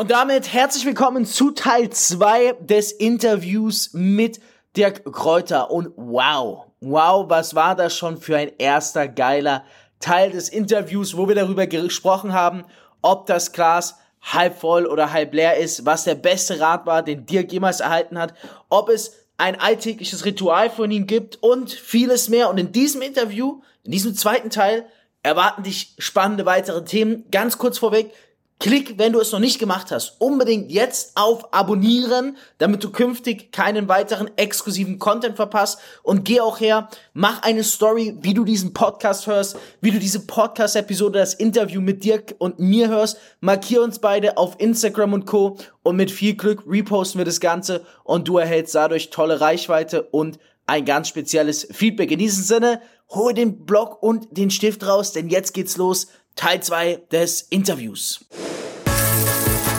Und 0.00 0.10
damit 0.10 0.50
herzlich 0.50 0.86
willkommen 0.86 1.26
zu 1.26 1.50
Teil 1.50 1.90
2 1.90 2.54
des 2.60 2.90
Interviews 2.90 3.90
mit 3.92 4.40
Dirk 4.74 5.04
Kräuter. 5.12 5.70
Und 5.70 5.90
wow, 5.94 6.68
wow, 6.80 7.28
was 7.28 7.54
war 7.54 7.76
das 7.76 7.94
schon 7.94 8.16
für 8.16 8.38
ein 8.38 8.50
erster 8.56 9.08
geiler 9.08 9.62
Teil 9.98 10.30
des 10.30 10.48
Interviews, 10.48 11.18
wo 11.18 11.28
wir 11.28 11.34
darüber 11.34 11.66
gesprochen 11.66 12.32
haben, 12.32 12.64
ob 13.02 13.26
das 13.26 13.52
Glas 13.52 13.98
halb 14.22 14.58
voll 14.58 14.86
oder 14.86 15.12
halb 15.12 15.34
leer 15.34 15.58
ist, 15.58 15.84
was 15.84 16.04
der 16.04 16.14
beste 16.14 16.60
Rat 16.60 16.86
war, 16.86 17.02
den 17.02 17.26
Dirk 17.26 17.52
jemals 17.52 17.80
erhalten 17.80 18.18
hat, 18.18 18.32
ob 18.70 18.88
es 18.88 19.18
ein 19.36 19.60
alltägliches 19.60 20.24
Ritual 20.24 20.70
von 20.70 20.90
ihm 20.90 21.06
gibt 21.06 21.42
und 21.42 21.70
vieles 21.70 22.30
mehr. 22.30 22.48
Und 22.48 22.56
in 22.56 22.72
diesem 22.72 23.02
Interview, 23.02 23.60
in 23.84 23.92
diesem 23.92 24.14
zweiten 24.14 24.48
Teil, 24.48 24.86
erwarten 25.22 25.62
dich 25.62 25.94
spannende 25.98 26.46
weitere 26.46 26.84
Themen. 26.84 27.26
Ganz 27.30 27.58
kurz 27.58 27.76
vorweg, 27.76 28.14
Klick, 28.62 28.98
wenn 28.98 29.14
du 29.14 29.20
es 29.20 29.32
noch 29.32 29.38
nicht 29.38 29.58
gemacht 29.58 29.90
hast, 29.90 30.20
unbedingt 30.20 30.70
jetzt 30.70 31.12
auf 31.14 31.54
Abonnieren, 31.54 32.36
damit 32.58 32.84
du 32.84 32.90
künftig 32.90 33.52
keinen 33.52 33.88
weiteren 33.88 34.30
exklusiven 34.36 34.98
Content 34.98 35.36
verpasst. 35.36 35.78
Und 36.02 36.26
geh 36.26 36.42
auch 36.42 36.60
her, 36.60 36.90
mach 37.14 37.40
eine 37.40 37.64
Story, 37.64 38.18
wie 38.20 38.34
du 38.34 38.44
diesen 38.44 38.74
Podcast 38.74 39.26
hörst, 39.26 39.56
wie 39.80 39.90
du 39.90 39.98
diese 39.98 40.26
Podcast-Episode, 40.26 41.20
das 41.20 41.32
Interview 41.32 41.80
mit 41.80 42.04
Dirk 42.04 42.34
und 42.36 42.58
mir 42.58 42.88
hörst. 42.88 43.16
Markier 43.40 43.82
uns 43.82 43.98
beide 43.98 44.36
auf 44.36 44.56
Instagram 44.58 45.14
und 45.14 45.24
Co. 45.24 45.56
Und 45.82 45.96
mit 45.96 46.10
viel 46.10 46.34
Glück 46.34 46.62
reposten 46.66 47.18
wir 47.18 47.24
das 47.24 47.40
Ganze 47.40 47.86
und 48.04 48.28
du 48.28 48.36
erhältst 48.36 48.74
dadurch 48.74 49.08
tolle 49.08 49.40
Reichweite 49.40 50.02
und 50.02 50.38
ein 50.66 50.84
ganz 50.84 51.08
spezielles 51.08 51.66
Feedback. 51.72 52.10
In 52.10 52.18
diesem 52.18 52.44
Sinne, 52.44 52.82
hol 53.08 53.32
den 53.32 53.64
Blog 53.64 54.02
und 54.02 54.36
den 54.36 54.50
Stift 54.50 54.86
raus, 54.86 55.12
denn 55.12 55.30
jetzt 55.30 55.54
geht's 55.54 55.78
los. 55.78 56.08
Teil 56.36 56.62
2 56.62 57.06
des 57.10 57.40
Interviews. 57.40 58.20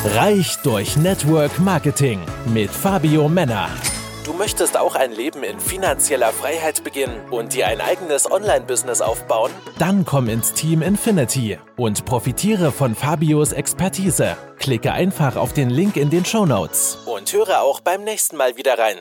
Reich 0.03 0.57
durch 0.63 0.97
Network 0.97 1.59
Marketing 1.59 2.21
mit 2.51 2.71
Fabio 2.71 3.29
Männer. 3.29 3.69
Du 4.25 4.33
möchtest 4.33 4.75
auch 4.75 4.95
ein 4.95 5.11
Leben 5.11 5.43
in 5.43 5.59
finanzieller 5.59 6.31
Freiheit 6.31 6.83
beginnen 6.83 7.21
und 7.29 7.53
dir 7.53 7.67
ein 7.67 7.81
eigenes 7.81 8.29
Online-Business 8.29 9.01
aufbauen? 9.01 9.51
Dann 9.77 10.03
komm 10.03 10.27
ins 10.27 10.53
Team 10.53 10.81
Infinity 10.81 11.59
und 11.77 12.03
profitiere 12.05 12.71
von 12.71 12.95
Fabios 12.95 13.51
Expertise. 13.51 14.37
Klicke 14.57 14.91
einfach 14.91 15.35
auf 15.35 15.53
den 15.53 15.69
Link 15.69 15.97
in 15.97 16.09
den 16.09 16.25
Show 16.25 16.47
Notes 16.47 16.97
und 17.05 17.31
höre 17.31 17.61
auch 17.61 17.79
beim 17.81 18.03
nächsten 18.03 18.37
Mal 18.37 18.57
wieder 18.57 18.79
rein. 18.79 18.97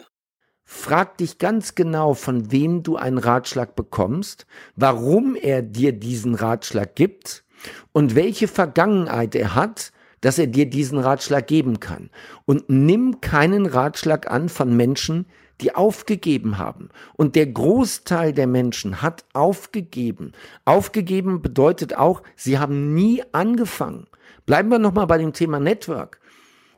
Frag 0.65 1.17
dich 1.17 1.39
ganz 1.39 1.75
genau, 1.75 2.13
von 2.13 2.53
wem 2.53 2.83
du 2.83 2.97
einen 2.97 3.17
Ratschlag 3.17 3.75
bekommst, 3.75 4.45
warum 4.77 5.35
er 5.35 5.63
dir 5.63 5.93
diesen 5.93 6.35
Ratschlag 6.35 6.95
gibt 6.95 7.45
und 7.93 8.15
welche 8.15 8.49
Vergangenheit 8.49 9.35
er 9.35 9.55
hat, 9.55 9.93
dass 10.21 10.39
er 10.39 10.47
dir 10.47 10.67
diesen 10.67 10.99
Ratschlag 10.99 11.47
geben 11.47 11.81
kann. 11.81 12.11
Und 12.45 12.69
nimm 12.69 13.21
keinen 13.21 13.67
Ratschlag 13.67 14.31
an 14.31 14.49
von 14.49 14.77
Menschen, 14.77 15.27
die 15.61 15.75
aufgegeben 15.75 16.59
haben. 16.59 16.89
Und 17.15 17.37
der 17.37 17.47
Großteil 17.47 18.33
der 18.33 18.47
Menschen 18.47 19.03
hat 19.03 19.25
aufgegeben. 19.33 20.33
Aufgegeben 20.65 21.43
bedeutet 21.43 21.97
auch, 21.97 22.23
sie 22.37 22.59
haben 22.59 22.95
nie 22.95 23.23
angefangen. 23.33 24.07
Bleiben 24.47 24.71
wir 24.71 24.79
nochmal 24.79 25.07
bei 25.07 25.19
dem 25.19 25.33
Thema 25.33 25.61
Network. 25.61 26.21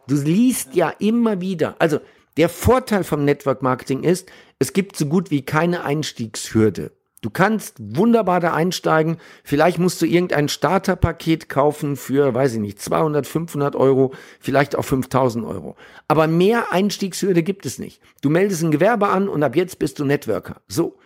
Du 0.08 0.16
liest 0.16 0.74
ja 0.74 0.90
immer 0.98 1.40
wieder, 1.40 1.76
also 1.78 2.00
der 2.36 2.48
Vorteil 2.48 3.04
vom 3.04 3.24
Network 3.24 3.62
Marketing 3.62 4.02
ist, 4.02 4.30
es 4.58 4.72
gibt 4.72 4.96
so 4.96 5.06
gut 5.06 5.30
wie 5.30 5.42
keine 5.42 5.84
Einstiegshürde. 5.84 6.92
Du 7.22 7.30
kannst 7.30 7.76
wunderbar 7.78 8.40
da 8.40 8.52
einsteigen. 8.52 9.16
Vielleicht 9.44 9.78
musst 9.78 10.02
du 10.02 10.06
irgendein 10.06 10.48
Starterpaket 10.48 11.48
kaufen 11.48 11.96
für, 11.96 12.34
weiß 12.34 12.54
ich 12.54 12.60
nicht, 12.60 12.82
200, 12.82 13.26
500 13.26 13.76
Euro, 13.76 14.12
vielleicht 14.40 14.76
auch 14.76 14.84
5000 14.84 15.46
Euro. 15.46 15.76
Aber 16.08 16.26
mehr 16.26 16.72
Einstiegshürde 16.72 17.44
gibt 17.44 17.64
es 17.64 17.78
nicht. 17.78 18.02
Du 18.22 18.28
meldest 18.28 18.64
ein 18.64 18.72
Gewerbe 18.72 19.08
an 19.08 19.28
und 19.28 19.42
ab 19.44 19.54
jetzt 19.54 19.78
bist 19.78 20.00
du 20.00 20.04
Networker. 20.04 20.60
So. 20.66 20.98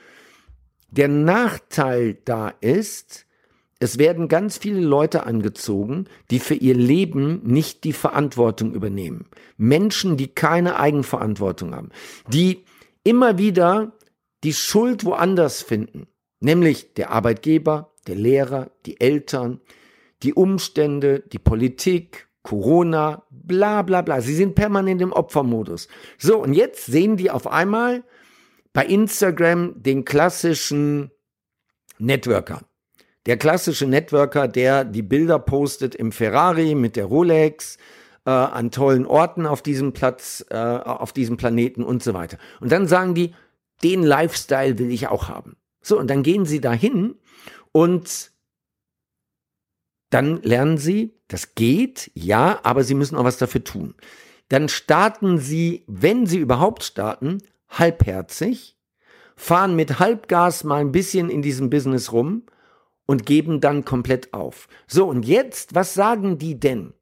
Der 0.91 1.09
Nachteil 1.09 2.17
da 2.25 2.55
ist, 2.61 3.27
es 3.79 3.99
werden 3.99 4.29
ganz 4.29 4.57
viele 4.57 4.81
Leute 4.81 5.27
angezogen, 5.27 6.07
die 6.31 6.39
für 6.39 6.55
ihr 6.55 6.75
Leben 6.75 7.43
nicht 7.45 7.85
die 7.85 7.93
Verantwortung 7.93 8.73
übernehmen. 8.73 9.27
Menschen, 9.59 10.17
die 10.17 10.29
keine 10.29 10.81
Eigenverantwortung 10.81 11.75
haben, 11.75 11.91
die 12.29 12.65
immer 13.05 13.37
wieder 13.37 13.93
die 14.45 14.55
Schuld 14.55 15.05
woanders 15.05 15.61
finden, 15.63 16.07
nämlich 16.41 16.95
der 16.95 17.11
Arbeitgeber, 17.11 17.93
der 18.07 18.17
Lehrer, 18.17 18.71
die 18.85 19.01
Eltern, 19.01 19.61
die 20.23 20.35
Umstände, 20.35 21.21
die 21.33 21.39
Politik, 21.39 22.29
Corona, 22.43 23.25
bla 23.31 23.83
bla 23.83 24.03
bla. 24.03 24.21
Sie 24.21 24.35
sind 24.35 24.55
permanent 24.55 25.03
im 25.03 25.13
Opfermodus. 25.13 25.89
So, 26.19 26.43
und 26.43 26.53
jetzt 26.53 26.87
sehen 26.87 27.17
die 27.17 27.31
auf 27.31 27.47
einmal 27.47 28.05
bei 28.73 28.87
Instagram 28.87 29.83
den 29.83 30.05
klassischen 30.05 31.11
Networker 31.99 32.63
der 33.27 33.37
klassische 33.37 33.87
Networker, 33.87 34.49
der 34.49 34.85
die 34.85 35.03
Bilder 35.03 35.39
postet 35.39 35.95
im 35.95 36.13
Ferrari 36.13 36.75
mit 36.75 36.97
der 36.97 37.07
Rolex, 37.07 37.77
äh, 38.25 38.31
an 38.31 38.71
tollen 38.71 39.05
Orten 39.05 39.47
auf 39.47 39.63
diesem 39.63 39.93
Platz, 39.93 40.45
äh, 40.49 40.57
auf 40.57 41.13
diesem 41.13 41.37
Planeten 41.37 41.83
und 41.83 42.03
so 42.03 42.15
weiter. 42.15 42.39
Und 42.61 42.73
dann 42.73 42.87
sagen 42.87 43.15
die, 43.15 43.35
den 43.83 44.03
Lifestyle 44.03 44.79
will 44.79 44.91
ich 44.91 45.09
auch 45.09 45.29
haben. 45.29 45.57
So, 45.87 46.01
und 46.01 46.09
dann 46.09 46.25
gehen 46.25 46.45
sie 46.45 46.61
dahin 46.61 47.15
und 47.71 48.33
dann 50.11 50.43
lernen 50.43 50.79
sie, 50.79 51.15
das 51.29 51.55
geht, 51.55 52.11
ja, 52.13 52.59
aber 52.65 52.83
sie 52.83 52.95
müssen 52.95 53.15
auch 53.15 53.23
was 53.23 53.39
dafür 53.39 53.63
tun. 53.63 53.95
Dann 54.49 54.69
starten 54.69 55.39
sie, 55.39 55.85
wenn 55.87 56.27
sie 56.27 56.39
überhaupt 56.39 56.83
starten, 56.83 57.39
halbherzig, 57.69 58.77
fahren 59.37 59.77
mit 59.77 60.01
Halbgas 60.01 60.65
mal 60.65 60.81
ein 60.81 60.91
bisschen 60.91 61.31
in 61.31 61.41
diesem 61.41 61.71
Business 61.71 62.11
rum 62.11 62.43
und 63.07 63.25
geben 63.25 63.61
dann 63.61 63.85
komplett 63.85 64.35
auf. 64.35 64.67
So, 64.89 65.07
und 65.07 65.25
jetzt, 65.25 65.77
was 65.77 65.95
sagen 65.95 66.37
die 66.37 66.59
denn? 66.59 66.95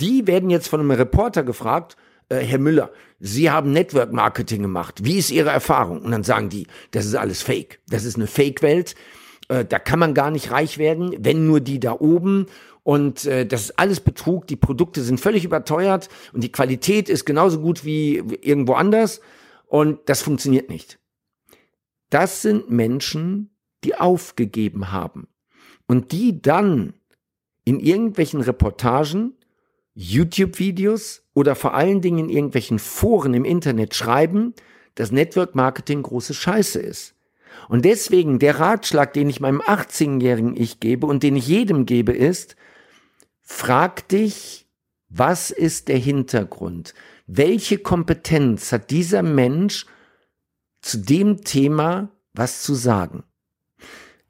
Die 0.00 0.28
werden 0.28 0.50
jetzt 0.50 0.68
von 0.68 0.78
einem 0.78 0.92
Reporter 0.92 1.42
gefragt, 1.42 1.96
äh, 2.28 2.36
Herr 2.36 2.58
Müller, 2.58 2.90
Sie 3.20 3.50
haben 3.50 3.72
Network 3.72 4.12
Marketing 4.12 4.62
gemacht. 4.62 5.04
Wie 5.04 5.18
ist 5.18 5.30
Ihre 5.30 5.50
Erfahrung? 5.50 6.02
Und 6.02 6.10
dann 6.10 6.24
sagen 6.24 6.48
die, 6.48 6.66
das 6.90 7.06
ist 7.06 7.14
alles 7.14 7.42
Fake. 7.42 7.80
Das 7.88 8.04
ist 8.04 8.16
eine 8.16 8.26
Fake-Welt. 8.26 8.94
Äh, 9.48 9.64
da 9.64 9.78
kann 9.78 9.98
man 9.98 10.14
gar 10.14 10.30
nicht 10.30 10.50
reich 10.50 10.78
werden, 10.78 11.14
wenn 11.18 11.46
nur 11.46 11.60
die 11.60 11.80
da 11.80 11.92
oben. 11.92 12.46
Und 12.82 13.24
äh, 13.24 13.46
das 13.46 13.62
ist 13.62 13.78
alles 13.78 14.00
Betrug. 14.00 14.46
Die 14.46 14.56
Produkte 14.56 15.02
sind 15.02 15.20
völlig 15.20 15.44
überteuert 15.44 16.08
und 16.32 16.44
die 16.44 16.52
Qualität 16.52 17.08
ist 17.08 17.24
genauso 17.24 17.60
gut 17.60 17.84
wie 17.84 18.16
irgendwo 18.42 18.74
anders. 18.74 19.20
Und 19.66 20.00
das 20.06 20.22
funktioniert 20.22 20.68
nicht. 20.68 20.98
Das 22.10 22.42
sind 22.42 22.70
Menschen, 22.70 23.56
die 23.84 23.96
aufgegeben 23.96 24.92
haben 24.92 25.28
und 25.86 26.12
die 26.12 26.40
dann 26.40 26.94
in 27.64 27.80
irgendwelchen 27.80 28.40
Reportagen, 28.40 29.34
YouTube-Videos 29.94 31.23
oder 31.34 31.54
vor 31.54 31.74
allen 31.74 32.00
Dingen 32.00 32.18
in 32.18 32.30
irgendwelchen 32.30 32.78
Foren 32.78 33.34
im 33.34 33.44
Internet 33.44 33.94
schreiben, 33.94 34.54
dass 34.94 35.12
Network 35.12 35.54
Marketing 35.54 36.02
große 36.02 36.34
Scheiße 36.34 36.78
ist. 36.78 37.14
Und 37.68 37.84
deswegen 37.84 38.38
der 38.38 38.58
Ratschlag, 38.58 39.12
den 39.12 39.28
ich 39.28 39.40
meinem 39.40 39.60
18-jährigen 39.60 40.56
Ich 40.56 40.80
gebe 40.80 41.06
und 41.06 41.22
den 41.22 41.36
ich 41.36 41.46
jedem 41.46 41.86
gebe, 41.86 42.12
ist, 42.12 42.56
frag 43.42 44.08
dich, 44.08 44.66
was 45.08 45.50
ist 45.50 45.88
der 45.88 45.98
Hintergrund? 45.98 46.94
Welche 47.26 47.78
Kompetenz 47.78 48.72
hat 48.72 48.90
dieser 48.90 49.22
Mensch 49.22 49.86
zu 50.82 50.98
dem 50.98 51.44
Thema 51.44 52.10
was 52.32 52.62
zu 52.62 52.74
sagen? 52.74 53.24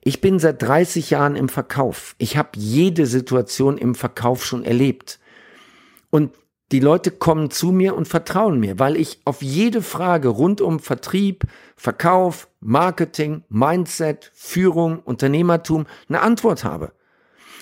Ich 0.00 0.20
bin 0.20 0.38
seit 0.38 0.60
30 0.60 1.10
Jahren 1.10 1.34
im 1.34 1.48
Verkauf. 1.48 2.14
Ich 2.18 2.36
habe 2.36 2.50
jede 2.56 3.06
Situation 3.06 3.78
im 3.78 3.94
Verkauf 3.94 4.44
schon 4.44 4.62
erlebt. 4.62 5.18
Und 6.10 6.34
die 6.72 6.80
Leute 6.80 7.10
kommen 7.10 7.50
zu 7.50 7.72
mir 7.72 7.94
und 7.94 8.08
vertrauen 8.08 8.58
mir, 8.58 8.78
weil 8.78 8.96
ich 8.96 9.20
auf 9.24 9.42
jede 9.42 9.82
Frage 9.82 10.28
rund 10.28 10.60
um 10.60 10.80
Vertrieb, 10.80 11.44
Verkauf, 11.76 12.48
Marketing, 12.60 13.44
Mindset, 13.48 14.30
Führung, 14.34 15.00
Unternehmertum 15.00 15.86
eine 16.08 16.20
Antwort 16.20 16.64
habe. 16.64 16.92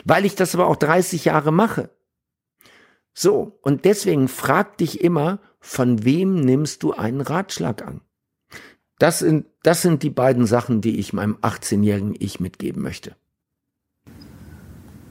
Weil 0.04 0.24
ich 0.24 0.34
das 0.34 0.54
aber 0.54 0.66
auch 0.66 0.76
30 0.76 1.24
Jahre 1.24 1.52
mache. 1.52 1.90
So, 3.12 3.58
und 3.62 3.84
deswegen 3.84 4.28
frag 4.28 4.78
dich 4.78 5.02
immer, 5.02 5.40
von 5.60 6.04
wem 6.04 6.40
nimmst 6.40 6.82
du 6.82 6.92
einen 6.92 7.20
Ratschlag 7.20 7.82
an? 7.82 8.00
Das 8.98 9.18
sind, 9.18 9.46
das 9.62 9.82
sind 9.82 10.02
die 10.02 10.10
beiden 10.10 10.46
Sachen, 10.46 10.80
die 10.80 10.98
ich 10.98 11.12
meinem 11.12 11.36
18-jährigen 11.42 12.14
Ich 12.18 12.40
mitgeben 12.40 12.82
möchte. 12.82 13.16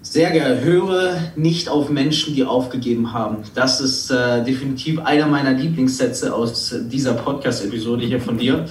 Sehr 0.04 0.32
gerne. 0.32 0.62
Höre 0.62 1.32
nicht 1.36 1.70
auf 1.70 1.90
Menschen, 1.90 2.34
die 2.34 2.44
aufgegeben 2.44 3.14
haben. 3.14 3.44
Das 3.54 3.80
ist 3.80 4.10
äh, 4.10 4.44
definitiv 4.44 5.00
einer 5.00 5.28
meiner 5.28 5.54
Lieblingssätze 5.54 6.34
aus 6.34 6.74
dieser 6.88 7.14
Podcast-Episode 7.14 8.06
hier 8.06 8.20
von 8.20 8.38
dir. 8.38 8.66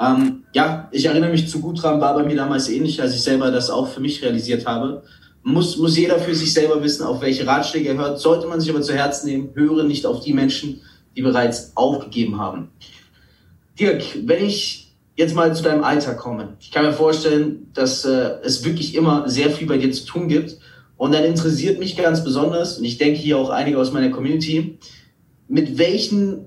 Ähm, 0.00 0.44
ja, 0.52 0.88
ich 0.92 1.04
erinnere 1.06 1.32
mich 1.32 1.48
zu 1.48 1.60
Gutram, 1.60 2.00
war 2.00 2.14
bei 2.14 2.22
mir 2.22 2.36
damals 2.36 2.68
ähnlich, 2.68 3.02
als 3.02 3.14
ich 3.14 3.22
selber 3.22 3.50
das 3.50 3.70
auch 3.70 3.88
für 3.88 4.00
mich 4.00 4.22
realisiert 4.22 4.66
habe. 4.66 5.02
muss, 5.42 5.76
muss 5.78 5.96
jeder 5.96 6.20
für 6.20 6.34
sich 6.34 6.52
selber 6.52 6.80
wissen, 6.80 7.04
auf 7.04 7.20
welche 7.22 7.44
Ratschläge 7.44 7.88
er 7.88 7.96
hört. 7.96 8.20
Sollte 8.20 8.46
man 8.46 8.60
sich 8.60 8.70
aber 8.70 8.82
zu 8.82 8.94
Herzen 8.94 9.28
nehmen, 9.28 9.50
höre 9.54 9.82
nicht 9.82 10.06
auf 10.06 10.20
die 10.20 10.32
Menschen, 10.32 10.80
die 11.16 11.22
bereits 11.22 11.72
aufgegeben 11.74 12.38
haben. 12.38 12.68
Dirk, 13.80 14.04
wenn 14.24 14.44
ich 14.44 14.94
jetzt 15.16 15.34
mal 15.34 15.52
zu 15.52 15.64
deinem 15.64 15.82
Alltag 15.82 16.18
komme, 16.18 16.56
ich 16.60 16.70
kann 16.70 16.84
mir 16.84 16.92
vorstellen, 16.92 17.68
dass 17.74 18.04
äh, 18.04 18.36
es 18.44 18.64
wirklich 18.64 18.94
immer 18.94 19.28
sehr 19.28 19.50
viel 19.50 19.66
bei 19.66 19.78
dir 19.78 19.90
zu 19.90 20.06
tun 20.06 20.28
gibt. 20.28 20.58
Und 20.98 21.14
dann 21.14 21.24
interessiert 21.24 21.78
mich 21.78 21.96
ganz 21.96 22.24
besonders, 22.24 22.78
und 22.78 22.84
ich 22.84 22.98
denke 22.98 23.18
hier 23.18 23.38
auch 23.38 23.50
einige 23.50 23.78
aus 23.78 23.92
meiner 23.92 24.10
Community, 24.10 24.78
mit 25.46 25.78
welchen, 25.78 26.46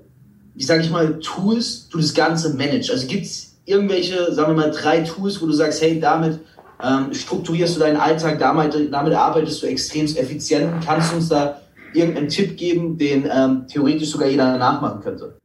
wie 0.54 0.62
sage 0.62 0.82
ich 0.82 0.90
mal, 0.90 1.18
Tools 1.20 1.88
du 1.88 1.98
das 1.98 2.14
Ganze 2.14 2.54
managst. 2.54 2.90
Also 2.90 3.06
gibt 3.06 3.24
es 3.24 3.56
irgendwelche, 3.64 4.32
sagen 4.32 4.54
wir 4.54 4.66
mal, 4.66 4.70
drei 4.70 5.00
Tools, 5.00 5.40
wo 5.40 5.46
du 5.46 5.52
sagst, 5.52 5.80
hey, 5.80 5.98
damit 5.98 6.38
ähm, 6.82 7.14
strukturierst 7.14 7.76
du 7.76 7.80
deinen 7.80 7.96
Alltag, 7.96 8.38
damit, 8.38 8.74
damit 8.92 9.14
arbeitest 9.14 9.62
du 9.62 9.66
extrem 9.66 10.04
effizient. 10.04 10.84
Kannst 10.84 11.12
du 11.12 11.16
uns 11.16 11.28
da 11.30 11.62
irgendeinen 11.94 12.28
Tipp 12.28 12.58
geben, 12.58 12.98
den 12.98 13.28
ähm, 13.32 13.66
theoretisch 13.68 14.10
sogar 14.10 14.28
jeder 14.28 14.58
nachmachen 14.58 15.00
könnte? 15.00 15.38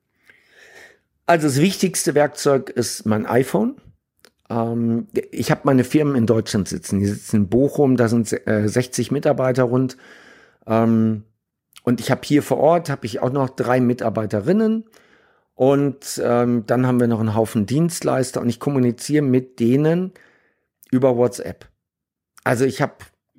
Also 1.26 1.48
das 1.48 1.62
wichtigste 1.62 2.14
Werkzeug 2.14 2.70
ist 2.70 3.06
mein 3.06 3.26
iPhone. 3.26 3.76
Ähm, 4.50 5.08
ich 5.32 5.52
habe 5.52 5.62
meine 5.64 5.84
Firmen 5.84 6.16
in 6.16 6.26
Deutschland 6.26 6.68
sitzen. 6.68 7.00
Die 7.00 7.06
sitzen 7.06 7.36
in 7.38 7.50
Bochum, 7.50 7.98
da 7.98 8.08
sind 8.08 8.32
äh, 8.48 8.68
60 8.68 9.12
Mitarbeiter 9.12 9.64
rund. 9.64 9.98
Ähm, 10.66 11.24
und 11.84 12.00
ich 12.00 12.12
habe 12.12 12.22
hier 12.24 12.44
vor 12.44 12.58
Ort, 12.58 12.90
habe 12.90 13.06
ich 13.06 13.22
auch 13.22 13.32
noch 13.32 13.50
drei 13.50 13.80
Mitarbeiterinnen. 13.80 14.86
Und 15.56 16.22
ähm, 16.24 16.66
dann 16.68 16.86
haben 16.86 17.00
wir 17.00 17.08
noch 17.08 17.20
einen 17.20 17.34
Haufen 17.34 17.66
Dienstleister 17.66 18.42
und 18.42 18.50
ich 18.50 18.60
kommuniziere 18.60 19.24
mit 19.24 19.60
denen 19.60 20.12
über 20.92 21.18
WhatsApp. 21.18 21.68
Also 22.44 22.64
ich 22.66 22.82
habe 22.82 22.94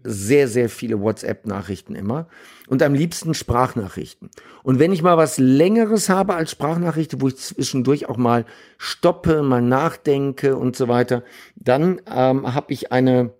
sehr, 0.08 0.48
sehr 0.48 0.68
viele 0.68 1.00
WhatsApp-Nachrichten 1.00 1.94
immer 1.94 2.28
und 2.66 2.82
am 2.82 2.94
liebsten 2.94 3.34
Sprachnachrichten. 3.34 4.30
Und 4.62 4.78
wenn 4.78 4.92
ich 4.92 5.02
mal 5.02 5.16
was 5.16 5.38
Längeres 5.38 6.08
habe 6.08 6.34
als 6.34 6.50
Sprachnachricht, 6.50 7.20
wo 7.20 7.28
ich 7.28 7.36
zwischendurch 7.36 8.08
auch 8.08 8.16
mal 8.16 8.46
stoppe, 8.78 9.42
mal 9.42 9.62
nachdenke 9.62 10.56
und 10.56 10.76
so 10.76 10.88
weiter, 10.88 11.22
dann 11.56 12.00
ähm, 12.10 12.54
habe 12.54 12.72
ich 12.72 12.90
eine, 12.90 13.34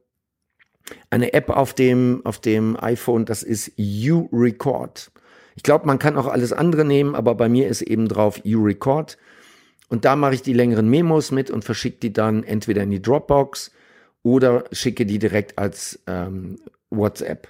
eine 1.10 1.32
App 1.32 1.50
auf 1.50 1.74
dem, 1.74 2.20
auf 2.24 2.38
dem 2.38 2.76
iPhone, 2.78 3.24
das 3.24 3.42
ist 3.42 3.72
YouRecord. 3.76 5.10
Ich 5.56 5.62
glaube, 5.62 5.86
man 5.86 5.98
kann 5.98 6.16
auch 6.16 6.26
alles 6.26 6.52
andere 6.52 6.84
nehmen, 6.84 7.14
aber 7.14 7.34
bei 7.34 7.48
mir 7.48 7.68
ist 7.68 7.82
eben 7.82 8.08
drauf 8.08 8.40
YouRecord. 8.44 9.18
Und 9.88 10.04
da 10.04 10.16
mache 10.16 10.34
ich 10.34 10.42
die 10.42 10.52
längeren 10.52 10.88
Memos 10.88 11.32
mit 11.32 11.50
und 11.50 11.64
verschicke 11.64 11.98
die 11.98 12.12
dann 12.12 12.44
entweder 12.44 12.82
in 12.82 12.90
die 12.90 13.02
Dropbox 13.02 13.72
oder 14.22 14.64
schicke 14.72 15.06
die 15.06 15.18
direkt 15.18 15.58
als 15.58 16.00
ähm, 16.06 16.58
WhatsApp. 16.90 17.48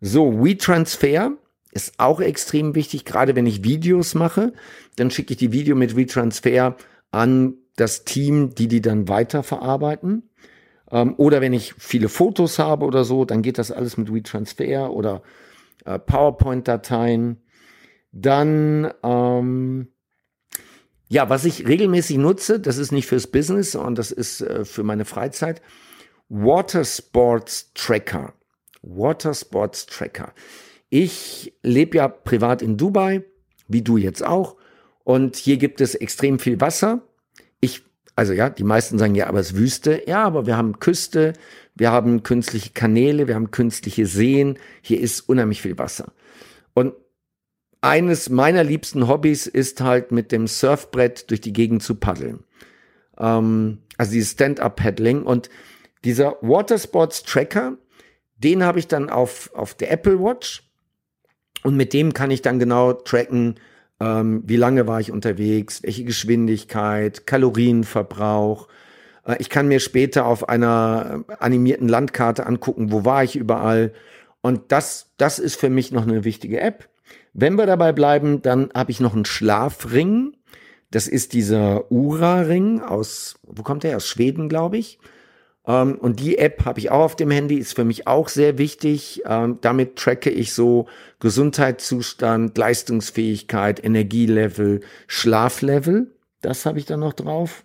So, 0.00 0.44
WeTransfer 0.44 1.32
ist 1.72 1.94
auch 1.98 2.20
extrem 2.20 2.74
wichtig, 2.74 3.04
gerade 3.04 3.34
wenn 3.34 3.46
ich 3.46 3.64
Videos 3.64 4.14
mache, 4.14 4.52
dann 4.96 5.10
schicke 5.10 5.32
ich 5.32 5.38
die 5.38 5.52
Video 5.52 5.74
mit 5.74 5.96
WeTransfer 5.96 6.76
an 7.10 7.54
das 7.76 8.04
Team, 8.04 8.54
die 8.54 8.68
die 8.68 8.80
dann 8.80 9.08
weiterverarbeiten. 9.08 10.30
Ähm, 10.90 11.14
oder 11.16 11.40
wenn 11.40 11.52
ich 11.52 11.74
viele 11.78 12.08
Fotos 12.08 12.58
habe 12.58 12.84
oder 12.84 13.04
so, 13.04 13.24
dann 13.24 13.42
geht 13.42 13.58
das 13.58 13.72
alles 13.72 13.96
mit 13.96 14.12
WeTransfer 14.12 14.92
oder 14.92 15.22
äh, 15.84 15.98
PowerPoint-Dateien. 15.98 17.42
Dann, 18.12 18.92
ähm, 19.02 19.88
ja, 21.08 21.28
was 21.28 21.44
ich 21.44 21.66
regelmäßig 21.66 22.18
nutze, 22.18 22.60
das 22.60 22.78
ist 22.78 22.92
nicht 22.92 23.06
fürs 23.06 23.26
Business, 23.26 23.72
sondern 23.72 23.96
das 23.96 24.12
ist 24.12 24.40
äh, 24.40 24.64
für 24.64 24.84
meine 24.84 25.04
Freizeit, 25.04 25.60
Watersports 26.28 27.72
Tracker. 27.74 28.34
Watersports 28.82 29.86
Tracker. 29.86 30.32
Ich 30.90 31.54
lebe 31.62 31.96
ja 31.96 32.08
privat 32.08 32.62
in 32.62 32.76
Dubai, 32.76 33.24
wie 33.68 33.82
du 33.82 33.96
jetzt 33.96 34.24
auch. 34.24 34.56
Und 35.02 35.36
hier 35.36 35.56
gibt 35.56 35.80
es 35.80 35.94
extrem 35.94 36.38
viel 36.38 36.60
Wasser. 36.60 37.02
Ich, 37.60 37.82
also 38.16 38.32
ja, 38.32 38.48
die 38.50 38.64
meisten 38.64 38.98
sagen 38.98 39.14
ja, 39.14 39.26
aber 39.26 39.40
es 39.40 39.52
ist 39.52 39.56
Wüste. 39.56 40.02
Ja, 40.06 40.24
aber 40.24 40.46
wir 40.46 40.56
haben 40.56 40.78
Küste, 40.80 41.34
wir 41.74 41.90
haben 41.90 42.22
künstliche 42.22 42.70
Kanäle, 42.70 43.26
wir 43.26 43.34
haben 43.34 43.50
künstliche 43.50 44.06
Seen. 44.06 44.58
Hier 44.82 45.00
ist 45.00 45.20
unheimlich 45.28 45.62
viel 45.62 45.78
Wasser. 45.78 46.12
Und 46.72 46.94
eines 47.80 48.30
meiner 48.30 48.64
liebsten 48.64 49.08
Hobbys 49.08 49.46
ist 49.46 49.82
halt 49.82 50.10
mit 50.10 50.32
dem 50.32 50.46
Surfbrett 50.46 51.30
durch 51.30 51.42
die 51.42 51.52
Gegend 51.52 51.82
zu 51.82 51.96
paddeln. 51.96 52.44
Ähm, 53.18 53.78
also 53.98 54.12
dieses 54.12 54.32
Stand-up-Paddling. 54.32 55.22
Und 55.22 55.50
dieser 56.04 56.36
Watersports 56.40 57.22
Tracker, 57.24 57.76
den 58.36 58.62
habe 58.62 58.78
ich 58.78 58.88
dann 58.88 59.10
auf, 59.10 59.50
auf 59.54 59.74
der 59.74 59.90
Apple 59.90 60.20
Watch 60.20 60.62
und 61.62 61.76
mit 61.76 61.92
dem 61.92 62.12
kann 62.12 62.30
ich 62.30 62.42
dann 62.42 62.58
genau 62.58 62.92
tracken, 62.92 63.56
ähm, 64.00 64.42
wie 64.46 64.56
lange 64.56 64.86
war 64.86 65.00
ich 65.00 65.10
unterwegs, 65.10 65.82
welche 65.82 66.04
Geschwindigkeit, 66.04 67.26
Kalorienverbrauch. 67.26 68.68
Äh, 69.26 69.36
ich 69.38 69.48
kann 69.48 69.68
mir 69.68 69.80
später 69.80 70.26
auf 70.26 70.48
einer 70.48 71.24
animierten 71.38 71.88
Landkarte 71.88 72.46
angucken, 72.46 72.92
wo 72.92 73.04
war 73.04 73.24
ich 73.24 73.36
überall. 73.36 73.92
Und 74.42 74.72
das, 74.72 75.12
das 75.16 75.38
ist 75.38 75.58
für 75.58 75.70
mich 75.70 75.90
noch 75.90 76.02
eine 76.02 76.24
wichtige 76.24 76.60
App. 76.60 76.88
Wenn 77.32 77.56
wir 77.56 77.66
dabei 77.66 77.92
bleiben, 77.92 78.42
dann 78.42 78.70
habe 78.74 78.90
ich 78.90 79.00
noch 79.00 79.14
einen 79.14 79.24
Schlafring. 79.24 80.36
Das 80.90 81.08
ist 81.08 81.32
dieser 81.32 81.90
Ura-Ring 81.90 82.80
aus, 82.80 83.38
wo 83.42 83.62
kommt 83.62 83.84
der? 83.84 83.96
Aus 83.96 84.06
Schweden, 84.06 84.48
glaube 84.48 84.76
ich. 84.76 84.98
Ähm, 85.66 85.96
und 85.96 86.20
die 86.20 86.38
App 86.38 86.64
habe 86.64 86.78
ich 86.78 86.90
auch 86.90 87.04
auf 87.04 87.16
dem 87.16 87.30
Handy, 87.30 87.56
ist 87.56 87.74
für 87.74 87.84
mich 87.84 88.06
auch 88.06 88.28
sehr 88.28 88.58
wichtig. 88.58 89.22
Ähm, 89.26 89.58
damit 89.60 89.96
tracke 89.96 90.30
ich 90.30 90.52
so 90.52 90.86
Gesundheitszustand, 91.20 92.56
Leistungsfähigkeit, 92.56 93.82
Energielevel, 93.82 94.80
Schlaflevel. 95.06 96.14
Das 96.40 96.66
habe 96.66 96.78
ich 96.78 96.84
dann 96.84 97.00
noch 97.00 97.14
drauf. 97.14 97.64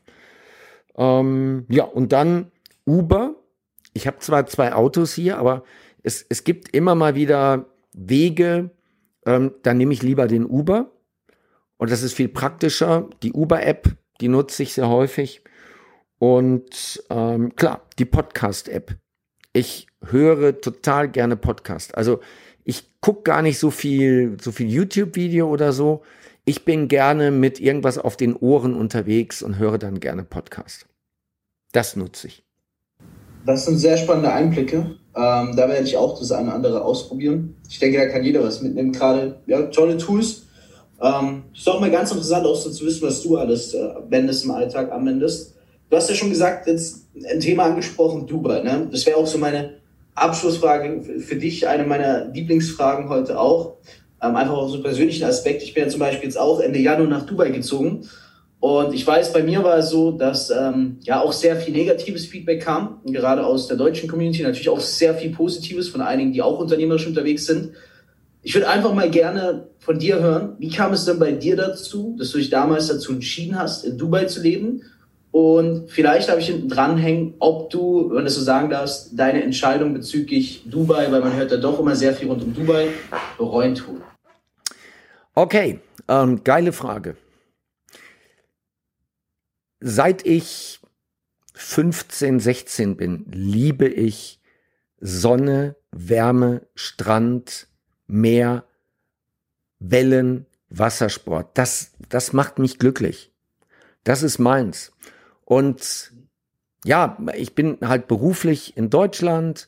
Ähm, 0.95 1.65
ja, 1.69 1.83
und 1.83 2.11
dann 2.11 2.51
Uber. 2.85 3.35
Ich 3.93 4.07
habe 4.07 4.19
zwar 4.19 4.45
zwei 4.45 4.73
Autos 4.73 5.13
hier, 5.13 5.37
aber 5.37 5.63
es, 6.03 6.25
es 6.29 6.43
gibt 6.43 6.73
immer 6.73 6.95
mal 6.95 7.15
wieder 7.15 7.65
Wege, 7.93 8.69
ähm, 9.25 9.51
dann 9.63 9.77
nehme 9.77 9.93
ich 9.93 10.01
lieber 10.01 10.27
den 10.27 10.45
Uber. 10.45 10.91
Und 11.77 11.91
das 11.91 12.03
ist 12.03 12.13
viel 12.13 12.29
praktischer. 12.29 13.09
Die 13.23 13.33
Uber-App, 13.33 13.89
die 14.21 14.27
nutze 14.27 14.63
ich 14.63 14.73
sehr 14.73 14.89
häufig. 14.89 15.43
Und 16.19 17.03
ähm, 17.09 17.55
klar, 17.55 17.81
die 17.97 18.05
Podcast-App. 18.05 18.95
Ich 19.53 19.87
höre 20.05 20.59
total 20.61 21.09
gerne 21.09 21.35
Podcast. 21.35 21.95
Also 21.95 22.19
ich 22.63 22.91
gucke 23.01 23.23
gar 23.23 23.41
nicht 23.41 23.57
so 23.57 23.71
viel, 23.71 24.37
so 24.39 24.51
viel 24.51 24.69
YouTube-Video 24.69 25.49
oder 25.49 25.73
so. 25.73 26.01
Ich 26.45 26.65
bin 26.65 26.87
gerne 26.87 27.31
mit 27.31 27.59
irgendwas 27.59 27.97
auf 27.97 28.17
den 28.17 28.35
Ohren 28.35 28.75
unterwegs 28.75 29.41
und 29.41 29.57
höre 29.57 29.77
dann 29.77 29.99
gerne 29.99 30.23
Podcast. 30.23 30.87
Das 31.71 31.95
nutze 31.95 32.27
ich. 32.27 32.43
Das 33.45 33.65
sind 33.65 33.77
sehr 33.77 33.97
spannende 33.97 34.31
Einblicke. 34.31 34.97
Ähm, 35.15 35.55
da 35.55 35.69
werde 35.69 35.83
ich 35.83 35.95
auch 35.95 36.19
das 36.19 36.31
eine 36.31 36.47
oder 36.47 36.55
andere 36.55 36.81
ausprobieren. 36.83 37.55
Ich 37.69 37.79
denke, 37.79 37.97
da 37.97 38.07
kann 38.07 38.23
jeder 38.23 38.43
was 38.43 38.61
mitnehmen. 38.61 38.91
Gerade 38.91 39.41
ja, 39.47 39.63
tolle 39.63 39.97
Tools. 39.97 40.47
Ähm, 41.01 41.43
ist 41.53 41.67
auch 41.69 41.79
mal 41.79 41.91
ganz 41.91 42.11
interessant, 42.11 42.45
auch 42.45 42.55
so 42.55 42.69
zu 42.69 42.85
wissen, 42.85 43.03
was 43.03 43.23
du 43.23 43.37
alles 43.37 43.73
äh, 43.73 43.89
wendest 44.09 44.43
im 44.43 44.51
Alltag 44.51 44.91
anwendest. 44.91 45.55
Du 45.89 45.97
hast 45.97 46.09
ja 46.09 46.15
schon 46.15 46.29
gesagt, 46.29 46.67
jetzt 46.67 47.07
ein 47.29 47.39
Thema 47.39 47.63
angesprochen, 47.63 48.27
Dubai. 48.27 48.61
Ne? 48.61 48.87
Das 48.91 49.05
wäre 49.05 49.17
auch 49.17 49.25
so 49.25 49.37
meine 49.37 49.79
Abschlussfrage 50.13 51.01
für 51.19 51.35
dich, 51.35 51.67
eine 51.67 51.83
meiner 51.83 52.25
Lieblingsfragen 52.25 53.09
heute 53.09 53.39
auch. 53.39 53.77
Ähm, 54.21 54.35
einfach 54.35 54.53
aus 54.53 54.71
so 54.71 54.75
einem 54.75 54.83
persönlichen 54.83 55.23
Aspekt. 55.23 55.63
Ich 55.63 55.73
bin 55.73 55.83
ja 55.83 55.89
zum 55.89 55.99
Beispiel 55.99 56.25
jetzt 56.25 56.37
auch 56.37 56.59
Ende 56.59 56.79
Januar 56.79 57.07
nach 57.07 57.25
Dubai 57.25 57.49
gezogen. 57.49 58.07
Und 58.59 58.93
ich 58.93 59.07
weiß, 59.07 59.31
bei 59.31 59.41
mir 59.41 59.63
war 59.63 59.77
es 59.77 59.89
so, 59.89 60.11
dass 60.11 60.49
ähm, 60.49 60.97
ja 61.01 61.21
auch 61.21 61.31
sehr 61.31 61.55
viel 61.55 61.73
negatives 61.73 62.25
Feedback 62.25 62.61
kam, 62.61 62.99
gerade 63.05 63.45
aus 63.45 63.67
der 63.67 63.77
deutschen 63.77 64.09
Community, 64.09 64.43
natürlich 64.43 64.67
auch 64.67 64.81
sehr 64.81 65.15
viel 65.15 65.31
Positives 65.31 65.87
von 65.87 66.01
einigen, 66.01 66.33
die 66.33 66.41
auch 66.41 66.59
unternehmerisch 66.59 67.07
unterwegs 67.07 67.45
sind. 67.45 67.71
Ich 68.43 68.53
würde 68.53 68.67
einfach 68.67 68.93
mal 68.93 69.09
gerne 69.09 69.69
von 69.79 69.97
dir 69.97 70.19
hören, 70.19 70.55
wie 70.59 70.69
kam 70.69 70.91
es 70.91 71.05
denn 71.05 71.19
bei 71.19 71.31
dir 71.31 71.55
dazu, 71.55 72.15
dass 72.19 72.31
du 72.31 72.37
dich 72.37 72.49
damals 72.49 72.87
dazu 72.87 73.13
entschieden 73.13 73.57
hast, 73.57 73.85
in 73.85 73.97
Dubai 73.97 74.25
zu 74.25 74.41
leben? 74.41 74.83
Und 75.31 75.91
vielleicht 75.91 76.29
habe 76.29 76.39
ich 76.39 76.47
hinten 76.47 76.69
dranhängen, 76.69 77.35
ob 77.39 77.69
du, 77.69 78.09
wenn 78.11 78.23
du 78.23 78.29
so 78.29 78.41
sagen 78.41 78.69
darfst, 78.69 79.11
deine 79.17 79.43
Entscheidung 79.43 79.93
bezüglich 79.93 80.63
Dubai, 80.65 81.11
weil 81.11 81.21
man 81.21 81.35
hört 81.35 81.51
da 81.51 81.57
doch 81.57 81.79
immer 81.79 81.95
sehr 81.95 82.13
viel 82.13 82.27
rund 82.27 82.43
um 82.43 82.53
Dubai, 82.53 82.89
bereuen 83.37 83.75
tun. 83.75 84.01
Okay, 85.35 85.79
ähm, 86.07 86.43
geile 86.43 86.73
Frage. 86.73 87.15
Seit 89.79 90.25
ich 90.25 90.79
15, 91.53 92.39
16 92.39 92.97
bin, 92.97 93.25
liebe 93.31 93.87
ich 93.87 94.39
Sonne, 94.99 95.75
Wärme, 95.91 96.67
Strand, 96.75 97.67
Meer, 98.07 98.65
Wellen, 99.79 100.47
Wassersport. 100.69 101.57
Das, 101.57 101.91
das 102.09 102.33
macht 102.33 102.59
mich 102.59 102.79
glücklich. 102.79 103.31
Das 104.03 104.23
ist 104.23 104.39
meins. 104.39 104.91
Und 105.49 106.11
ja, 106.85 107.17
ich 107.33 107.55
bin 107.55 107.79
halt 107.81 108.07
beruflich 108.07 108.77
in 108.77 108.91
Deutschland 108.91 109.67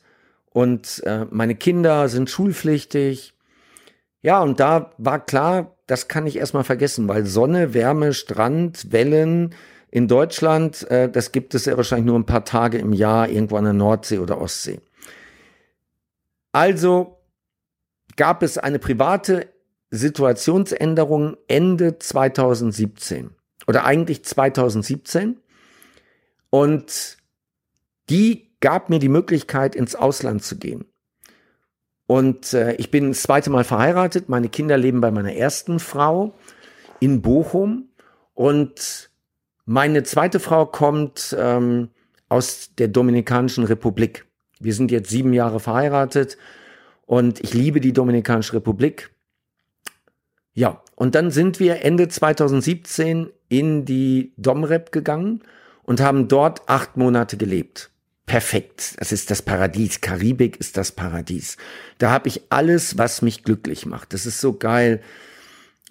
und 0.50 1.02
äh, 1.04 1.26
meine 1.28 1.56
Kinder 1.56 2.08
sind 2.08 2.30
schulpflichtig. 2.30 3.34
Ja, 4.20 4.40
und 4.42 4.60
da 4.60 4.92
war 4.98 5.18
klar, 5.18 5.76
das 5.88 6.06
kann 6.06 6.28
ich 6.28 6.36
erstmal 6.36 6.62
vergessen, 6.62 7.08
weil 7.08 7.26
Sonne, 7.26 7.74
Wärme, 7.74 8.14
Strand, 8.14 8.92
Wellen 8.92 9.56
in 9.90 10.06
Deutschland, 10.06 10.88
äh, 10.88 11.10
das 11.10 11.32
gibt 11.32 11.52
es 11.56 11.64
ja 11.64 11.76
wahrscheinlich 11.76 12.06
nur 12.06 12.18
ein 12.20 12.26
paar 12.26 12.44
Tage 12.44 12.78
im 12.78 12.92
Jahr 12.92 13.28
irgendwo 13.28 13.56
an 13.56 13.64
der 13.64 13.72
Nordsee 13.72 14.18
oder 14.18 14.40
Ostsee. 14.40 14.78
Also 16.52 17.18
gab 18.14 18.44
es 18.44 18.56
eine 18.56 18.78
private 18.78 19.48
Situationsänderung 19.90 21.36
Ende 21.48 21.98
2017 21.98 23.30
oder 23.66 23.84
eigentlich 23.84 24.24
2017 24.24 25.41
und 26.52 27.16
die 28.10 28.50
gab 28.60 28.90
mir 28.90 28.98
die 28.98 29.08
Möglichkeit, 29.08 29.74
ins 29.74 29.94
Ausland 29.94 30.44
zu 30.44 30.58
gehen. 30.58 30.84
Und 32.06 32.52
äh, 32.52 32.74
ich 32.74 32.90
bin 32.90 33.08
das 33.08 33.22
zweite 33.22 33.48
Mal 33.48 33.64
verheiratet. 33.64 34.28
Meine 34.28 34.50
Kinder 34.50 34.76
leben 34.76 35.00
bei 35.00 35.10
meiner 35.10 35.32
ersten 35.32 35.80
Frau 35.80 36.34
in 37.00 37.22
Bochum. 37.22 37.88
Und 38.34 39.10
meine 39.64 40.02
zweite 40.02 40.40
Frau 40.40 40.66
kommt 40.66 41.34
ähm, 41.38 41.88
aus 42.28 42.74
der 42.76 42.88
Dominikanischen 42.88 43.64
Republik. 43.64 44.26
Wir 44.60 44.74
sind 44.74 44.90
jetzt 44.90 45.08
sieben 45.08 45.32
Jahre 45.32 45.58
verheiratet 45.58 46.36
und 47.06 47.40
ich 47.40 47.54
liebe 47.54 47.80
die 47.80 47.94
Dominikanische 47.94 48.52
Republik. 48.52 49.10
Ja, 50.52 50.82
und 50.96 51.14
dann 51.14 51.30
sind 51.30 51.60
wir 51.60 51.82
Ende 51.82 52.08
2017 52.08 53.30
in 53.48 53.86
die 53.86 54.34
Domrep 54.36 54.92
gegangen 54.92 55.42
und 55.82 56.00
haben 56.00 56.28
dort 56.28 56.68
acht 56.68 56.96
Monate 56.96 57.36
gelebt. 57.36 57.90
Perfekt. 58.26 58.94
Das 58.98 59.12
ist 59.12 59.30
das 59.30 59.42
Paradies. 59.42 60.00
Karibik 60.00 60.56
ist 60.58 60.76
das 60.76 60.92
Paradies. 60.92 61.56
Da 61.98 62.10
habe 62.10 62.28
ich 62.28 62.42
alles, 62.50 62.96
was 62.96 63.20
mich 63.20 63.42
glücklich 63.44 63.84
macht. 63.84 64.14
Das 64.14 64.26
ist 64.26 64.40
so 64.40 64.52
geil. 64.52 65.02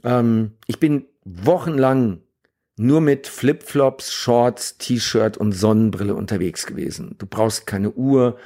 Ähm, 0.04 0.54
ich 0.66 0.80
bin 0.80 1.06
wochenlang 1.26 2.22
nur 2.78 3.02
mit 3.02 3.28
Flipflops, 3.28 4.14
Shorts, 4.14 4.78
T-Shirt 4.78 5.38
und 5.38 5.52
Sonnenbrille 5.52 6.16
unterwegs 6.16 6.66
gewesen. 6.66 7.16
Du 7.20 7.28
brauchst 7.28 7.68
keine 7.68 7.92
Uhr. 7.92 8.38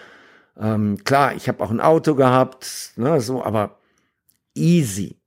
Ähm, 0.59 0.97
klar, 1.03 1.35
ich 1.35 1.47
habe 1.47 1.63
auch 1.63 1.71
ein 1.71 1.79
Auto 1.79 2.15
gehabt, 2.15 2.93
ne, 2.97 3.21
so, 3.21 3.43
aber 3.43 3.79
easy. 4.55 5.17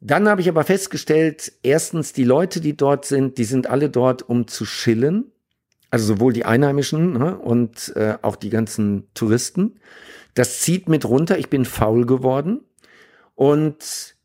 Dann 0.00 0.28
habe 0.28 0.40
ich 0.40 0.48
aber 0.48 0.64
festgestellt, 0.64 1.52
erstens, 1.62 2.12
die 2.12 2.24
Leute, 2.24 2.60
die 2.60 2.76
dort 2.76 3.04
sind, 3.04 3.38
die 3.38 3.44
sind 3.44 3.68
alle 3.68 3.90
dort, 3.90 4.28
um 4.28 4.46
zu 4.46 4.64
chillen. 4.64 5.32
Also 5.90 6.14
sowohl 6.14 6.32
die 6.32 6.44
Einheimischen 6.44 7.14
ne, 7.14 7.38
und 7.38 7.94
äh, 7.96 8.18
auch 8.20 8.36
die 8.36 8.50
ganzen 8.50 9.08
Touristen. 9.14 9.80
Das 10.34 10.60
zieht 10.60 10.88
mit 10.88 11.06
runter. 11.06 11.38
Ich 11.38 11.48
bin 11.48 11.64
faul 11.64 12.04
geworden. 12.04 12.60
Und 13.34 14.16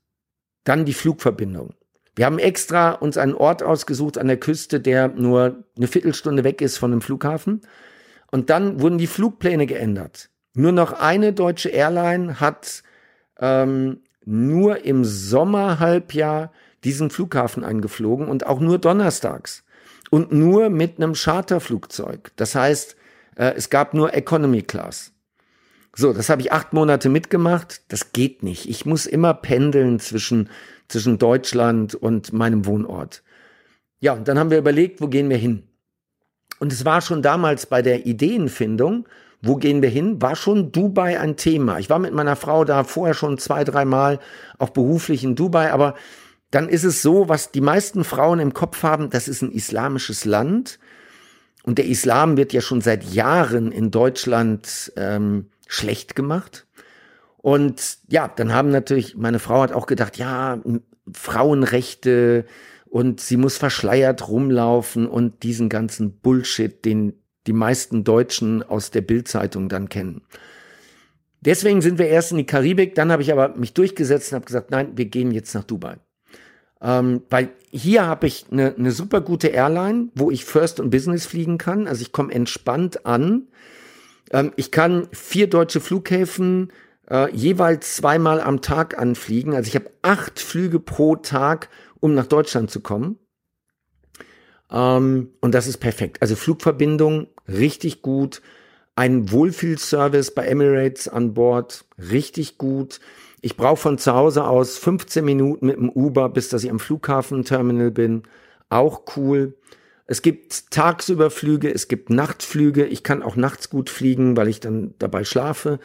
dann 0.63 0.85
die 0.85 0.93
Flugverbindung. 0.93 1.73
Wir 2.15 2.25
haben 2.25 2.39
extra 2.39 2.91
uns 2.91 3.17
einen 3.17 3.33
Ort 3.33 3.63
ausgesucht 3.63 4.17
an 4.17 4.27
der 4.27 4.37
Küste, 4.37 4.79
der 4.79 5.07
nur 5.07 5.63
eine 5.75 5.87
Viertelstunde 5.87 6.43
weg 6.43 6.61
ist 6.61 6.77
von 6.77 6.91
dem 6.91 7.01
Flughafen. 7.01 7.61
Und 8.31 8.49
dann 8.49 8.81
wurden 8.81 8.97
die 8.97 9.07
Flugpläne 9.07 9.65
geändert. 9.65 10.29
Nur 10.53 10.71
noch 10.71 10.93
eine 10.93 11.33
deutsche 11.33 11.69
Airline 11.69 12.39
hat 12.39 12.83
ähm, 13.39 14.01
nur 14.25 14.85
im 14.85 15.05
Sommerhalbjahr 15.05 16.51
diesen 16.83 17.09
Flughafen 17.09 17.63
eingeflogen 17.63 18.27
und 18.27 18.45
auch 18.45 18.59
nur 18.59 18.77
donnerstags 18.77 19.63
und 20.09 20.31
nur 20.31 20.69
mit 20.69 20.97
einem 20.97 21.13
Charterflugzeug. 21.13 22.31
Das 22.35 22.55
heißt, 22.55 22.95
äh, 23.35 23.53
es 23.55 23.69
gab 23.69 23.93
nur 23.93 24.13
Economy 24.13 24.61
Class. 24.61 25.11
So, 25.95 26.11
das 26.11 26.29
habe 26.29 26.41
ich 26.41 26.51
acht 26.51 26.73
Monate 26.73 27.09
mitgemacht. 27.09 27.81
Das 27.89 28.13
geht 28.13 28.43
nicht. 28.43 28.67
Ich 28.67 28.85
muss 28.85 29.05
immer 29.05 29.33
pendeln 29.33 29.99
zwischen, 29.99 30.49
zwischen 30.87 31.19
Deutschland 31.19 31.93
und 31.93 32.33
meinem 32.33 32.65
Wohnort. 32.65 33.23
Ja, 33.99 34.13
und 34.13 34.27
dann 34.27 34.39
haben 34.39 34.49
wir 34.49 34.57
überlegt, 34.57 35.01
wo 35.01 35.07
gehen 35.07 35.29
wir 35.29 35.37
hin? 35.37 35.63
Und 36.59 36.73
es 36.73 36.83
war 36.83 37.01
schon 37.01 37.21
damals 37.21 37.65
bei 37.65 37.81
der 37.81 38.05
Ideenfindung, 38.05 39.07
wo 39.43 39.57
gehen 39.57 39.81
wir 39.81 39.89
hin? 39.89 40.21
War 40.21 40.35
schon 40.35 40.71
Dubai 40.71 41.19
ein 41.19 41.35
Thema. 41.35 41.77
Ich 41.77 41.89
war 41.89 41.99
mit 41.99 42.13
meiner 42.13 42.37
Frau 42.37 42.63
da 42.63 42.85
vorher 42.85 43.13
schon 43.13 43.37
zwei, 43.37 43.65
dreimal, 43.65 44.19
auch 44.57 44.69
beruflich 44.69 45.23
in 45.23 45.35
Dubai, 45.35 45.71
aber 45.71 45.95
dann 46.49 46.69
ist 46.69 46.85
es 46.85 47.01
so, 47.01 47.27
was 47.27 47.51
die 47.51 47.61
meisten 47.61 48.05
Frauen 48.05 48.39
im 48.39 48.53
Kopf 48.53 48.83
haben, 48.83 49.09
das 49.09 49.27
ist 49.27 49.41
ein 49.41 49.51
islamisches 49.51 50.23
Land. 50.23 50.79
Und 51.63 51.77
der 51.77 51.85
Islam 51.85 52.37
wird 52.37 52.53
ja 52.53 52.61
schon 52.61 52.81
seit 52.81 53.03
Jahren 53.03 53.71
in 53.71 53.91
Deutschland 53.91 54.93
ähm, 54.95 55.47
schlecht 55.67 56.15
gemacht. 56.15 56.65
Und 57.37 57.97
ja, 58.07 58.29
dann 58.29 58.53
haben 58.53 58.69
natürlich, 58.69 59.17
meine 59.17 59.39
Frau 59.39 59.61
hat 59.61 59.73
auch 59.73 59.87
gedacht, 59.87 60.17
ja, 60.17 60.59
Frauenrechte 61.11 62.45
und 62.85 63.19
sie 63.19 63.37
muss 63.37 63.57
verschleiert 63.57 64.29
rumlaufen 64.29 65.07
und 65.07 65.43
diesen 65.43 65.67
ganzen 65.67 66.19
Bullshit, 66.19 66.85
den 66.85 67.22
die 67.47 67.53
meisten 67.53 68.03
Deutschen 68.03 68.63
aus 68.63 68.91
der 68.91 69.01
Bildzeitung 69.01 69.69
dann 69.69 69.89
kennen. 69.89 70.21
Deswegen 71.41 71.81
sind 71.81 71.99
wir 71.99 72.07
erst 72.07 72.31
in 72.31 72.37
die 72.37 72.45
Karibik, 72.45 72.95
dann 72.95 73.11
habe 73.11 73.21
ich 73.21 73.31
aber 73.31 73.49
mich 73.55 73.73
durchgesetzt 73.73 74.31
und 74.31 74.37
habe 74.37 74.45
gesagt, 74.45 74.71
nein, 74.71 74.93
wir 74.95 75.05
gehen 75.05 75.31
jetzt 75.31 75.53
nach 75.53 75.65
Dubai. 75.65 75.97
Ähm, 76.81 77.23
weil 77.29 77.49
hier 77.71 78.05
habe 78.05 78.27
ich 78.27 78.45
eine, 78.51 78.75
eine 78.75 78.91
super 78.91 79.21
gute 79.21 79.47
Airline, 79.47 80.09
wo 80.15 80.31
ich 80.31 80.45
First 80.45 80.79
und 80.79 80.89
Business 80.89 81.25
fliegen 81.25 81.57
kann. 81.57 81.87
Also 81.87 82.01
ich 82.01 82.11
komme 82.11 82.33
entspannt 82.33 83.05
an. 83.05 83.47
Ähm, 84.31 84.51
ich 84.57 84.71
kann 84.71 85.07
vier 85.11 85.49
deutsche 85.49 85.79
Flughäfen 85.79 86.71
äh, 87.09 87.33
jeweils 87.33 87.95
zweimal 87.95 88.41
am 88.41 88.61
Tag 88.61 88.97
anfliegen. 88.97 89.53
Also 89.53 89.67
ich 89.67 89.75
habe 89.75 89.91
acht 90.01 90.39
Flüge 90.39 90.79
pro 90.79 91.15
Tag, 91.15 91.69
um 91.99 92.13
nach 92.15 92.27
Deutschland 92.27 92.69
zu 92.69 92.81
kommen. 92.81 93.17
Ähm, 94.73 95.29
und 95.39 95.53
das 95.53 95.67
ist 95.67 95.77
perfekt. 95.77 96.21
Also 96.21 96.35
Flugverbindung 96.35 97.27
richtig 97.47 98.01
gut. 98.01 98.41
Ein 98.95 99.31
Wohlfühlservice 99.31 100.31
bei 100.31 100.45
Emirates 100.45 101.07
an 101.07 101.33
Bord, 101.33 101.85
richtig 101.97 102.57
gut. 102.57 102.99
Ich 103.41 103.57
brauche 103.57 103.77
von 103.77 103.97
zu 103.97 104.13
Hause 104.13 104.45
aus 104.45 104.77
15 104.77 105.23
Minuten 105.23 105.67
mit 105.67 105.77
dem 105.77 105.89
Uber, 105.89 106.29
bis 106.29 106.49
dass 106.49 106.63
ich 106.63 106.69
am 106.69 106.79
Flughafenterminal 106.79 107.91
bin. 107.91 108.23
Auch 108.69 109.03
cool. 109.15 109.55
Es 110.05 110.21
gibt 110.21 110.71
Tagsüberflüge, 110.71 111.73
es 111.73 111.87
gibt 111.87 112.09
Nachtflüge. 112.09 112.85
Ich 112.85 113.03
kann 113.03 113.23
auch 113.23 113.35
nachts 113.35 113.69
gut 113.69 113.89
fliegen, 113.89 114.37
weil 114.37 114.47
ich 114.47 114.59
dann 114.59 114.93
dabei 114.99 115.23
schlafe. 115.23 115.79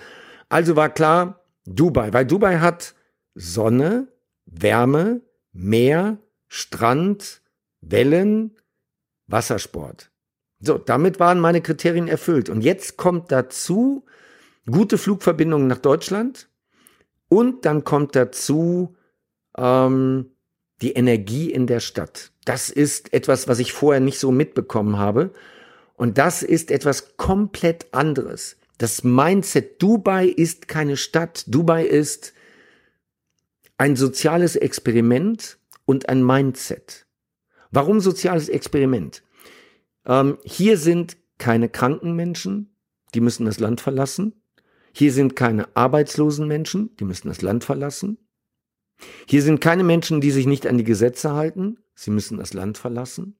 Also 0.48 0.76
war 0.76 0.88
klar, 0.88 1.40
Dubai, 1.66 2.12
weil 2.12 2.26
Dubai 2.26 2.58
hat 2.58 2.94
Sonne, 3.34 4.08
Wärme, 4.46 5.20
Meer, 5.52 6.18
Strand, 6.48 7.42
Wellen, 7.80 8.56
Wassersport. 9.28 10.10
So, 10.60 10.76
damit 10.76 11.20
waren 11.20 11.38
meine 11.38 11.60
Kriterien 11.60 12.08
erfüllt. 12.08 12.48
Und 12.48 12.62
jetzt 12.62 12.96
kommt 12.96 13.30
dazu 13.30 14.04
gute 14.68 14.98
Flugverbindungen 14.98 15.68
nach 15.68 15.78
Deutschland 15.78 16.48
und 17.28 17.64
dann 17.64 17.84
kommt 17.84 18.16
dazu 18.16 18.96
ähm, 19.56 20.30
die 20.82 20.92
Energie 20.92 21.50
in 21.50 21.66
der 21.66 21.80
Stadt. 21.80 22.32
Das 22.44 22.70
ist 22.70 23.12
etwas, 23.12 23.48
was 23.48 23.58
ich 23.58 23.72
vorher 23.72 24.00
nicht 24.00 24.18
so 24.18 24.30
mitbekommen 24.30 24.98
habe. 24.98 25.32
Und 25.94 26.18
das 26.18 26.42
ist 26.42 26.70
etwas 26.70 27.16
komplett 27.16 27.92
anderes. 27.92 28.56
Das 28.78 29.02
Mindset 29.02 29.82
Dubai 29.82 30.26
ist 30.26 30.68
keine 30.68 30.96
Stadt. 30.96 31.44
Dubai 31.48 31.84
ist 31.84 32.32
ein 33.76 33.96
soziales 33.96 34.54
Experiment 34.54 35.58
und 35.84 36.08
ein 36.08 36.24
Mindset. 36.24 37.07
Warum 37.70 38.00
soziales 38.00 38.48
Experiment? 38.48 39.22
Ähm, 40.06 40.38
hier 40.44 40.78
sind 40.78 41.16
keine 41.38 41.68
kranken 41.68 42.14
Menschen, 42.14 42.74
die 43.14 43.20
müssen 43.20 43.46
das 43.46 43.60
Land 43.60 43.80
verlassen. 43.80 44.42
Hier 44.92 45.12
sind 45.12 45.36
keine 45.36 45.76
arbeitslosen 45.76 46.48
Menschen, 46.48 46.96
die 46.96 47.04
müssen 47.04 47.28
das 47.28 47.42
Land 47.42 47.64
verlassen. 47.64 48.18
Hier 49.26 49.42
sind 49.42 49.60
keine 49.60 49.84
Menschen, 49.84 50.20
die 50.20 50.30
sich 50.30 50.46
nicht 50.46 50.66
an 50.66 50.78
die 50.78 50.84
Gesetze 50.84 51.32
halten, 51.32 51.78
sie 51.94 52.10
müssen 52.10 52.38
das 52.38 52.52
Land 52.52 52.78
verlassen. 52.78 53.38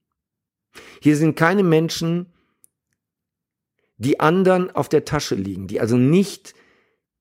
Hier 1.01 1.17
sind 1.17 1.35
keine 1.35 1.65
Menschen, 1.65 2.33
die 3.97 4.21
anderen 4.21 4.71
auf 4.71 4.89
der 4.89 5.05
Tasche 5.05 5.35
liegen, 5.35 5.67
die 5.67 5.81
also 5.81 5.97
nicht 5.97 6.55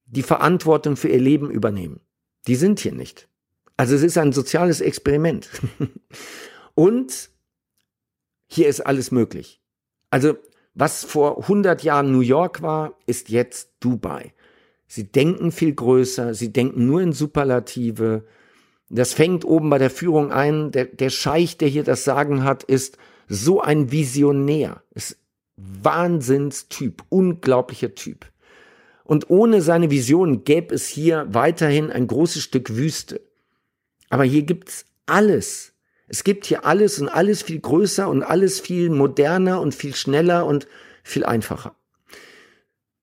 die 0.06 0.24
Verantwortung 0.24 0.96
für 0.96 1.10
ihr 1.10 1.20
Leben 1.20 1.50
übernehmen. 1.50 2.02
Die 2.48 2.56
sind 2.56 2.80
hier 2.80 2.94
nicht. 2.94 3.28
Also 3.76 3.96
es 3.96 4.04
ist 4.04 4.18
ein 4.18 4.34
soziales 4.34 4.82
Experiment. 4.82 5.50
Und 6.78 7.32
hier 8.46 8.68
ist 8.68 8.82
alles 8.82 9.10
möglich. 9.10 9.60
Also, 10.12 10.38
was 10.76 11.04
vor 11.04 11.40
100 11.40 11.82
Jahren 11.82 12.12
New 12.12 12.20
York 12.20 12.62
war, 12.62 13.00
ist 13.08 13.30
jetzt 13.30 13.72
Dubai. 13.80 14.32
Sie 14.86 15.12
denken 15.12 15.52
viel 15.52 15.74
größer, 15.74 16.36
sie 16.36 16.54
denken 16.54 16.86
nur 16.86 17.02
in 17.02 17.14
Superlative. 17.14 18.28
Das 18.90 19.16
fängt 19.16 19.44
oben 19.44 19.72
bei 19.72 19.80
der 19.80 19.90
Führung 19.90 20.32
ein. 20.32 20.70
Der, 20.70 20.86
der 20.86 21.10
Scheich, 21.10 21.58
der 21.58 21.68
hier 21.68 21.84
das 21.84 22.04
Sagen 22.04 22.44
hat, 22.44 22.64
ist 22.64 23.00
so 23.28 23.60
ein 23.60 23.92
Visionär. 23.92 24.84
Ist 24.94 25.18
Wahnsinnstyp, 25.56 27.04
unglaublicher 27.10 27.96
Typ. 27.96 28.28
Und 29.04 29.32
ohne 29.32 29.64
seine 29.64 29.90
Vision 29.90 30.44
gäbe 30.44 30.76
es 30.76 30.86
hier 30.86 31.26
weiterhin 31.28 31.92
ein 31.92 32.06
großes 32.06 32.44
Stück 32.44 32.76
Wüste. 32.76 33.20
Aber 34.10 34.26
hier 34.26 34.44
gibt's 34.44 34.86
alles. 35.08 35.74
Es 36.08 36.24
gibt 36.24 36.46
hier 36.46 36.66
alles 36.66 37.00
und 37.00 37.10
alles 37.10 37.42
viel 37.42 37.60
größer 37.60 38.08
und 38.08 38.24
alles 38.24 38.60
viel 38.60 38.90
moderner 38.90 39.62
und 39.62 39.76
viel 39.76 39.96
schneller 39.96 40.46
und 40.46 40.68
viel 41.04 41.26
einfacher. 41.26 41.76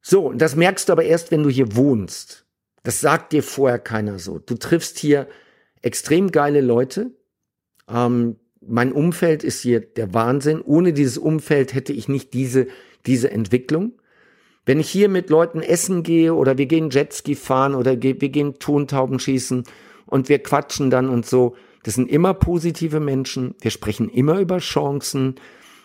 So, 0.00 0.32
das 0.32 0.56
merkst 0.56 0.88
du 0.88 0.92
aber 0.92 1.04
erst, 1.04 1.30
wenn 1.30 1.42
du 1.42 1.50
hier 1.50 1.76
wohnst. 1.76 2.46
Das 2.82 3.00
sagt 3.00 3.32
dir 3.32 3.42
vorher 3.42 3.78
keiner 3.78 4.18
so. 4.18 4.38
Du 4.38 4.54
triffst 4.54 4.98
hier 4.98 5.28
extrem 5.80 6.30
geile 6.30 6.60
Leute. 6.60 7.12
Ähm, 7.88 8.36
mein 8.60 8.92
Umfeld 8.92 9.44
ist 9.44 9.60
hier 9.60 9.80
der 9.80 10.12
Wahnsinn. 10.14 10.60
Ohne 10.62 10.92
dieses 10.92 11.18
Umfeld 11.18 11.74
hätte 11.74 11.92
ich 11.92 12.08
nicht 12.08 12.34
diese, 12.34 12.66
diese 13.06 13.30
Entwicklung. 13.30 13.92
Wenn 14.66 14.80
ich 14.80 14.90
hier 14.90 15.08
mit 15.10 15.28
Leuten 15.28 15.60
essen 15.60 16.02
gehe 16.02 16.34
oder 16.34 16.56
wir 16.56 16.66
gehen 16.66 16.90
Jetski 16.90 17.34
fahren 17.34 17.74
oder 17.74 18.00
wir 18.02 18.14
gehen 18.14 18.58
Tontauben 18.58 19.18
schießen 19.18 19.64
und 20.06 20.28
wir 20.28 20.38
quatschen 20.42 20.90
dann 20.90 21.08
und 21.08 21.26
so, 21.26 21.56
das 21.84 21.94
sind 21.94 22.10
immer 22.10 22.34
positive 22.34 22.98
Menschen. 22.98 23.54
Wir 23.60 23.70
sprechen 23.70 24.08
immer 24.08 24.40
über 24.40 24.58
Chancen. 24.58 25.36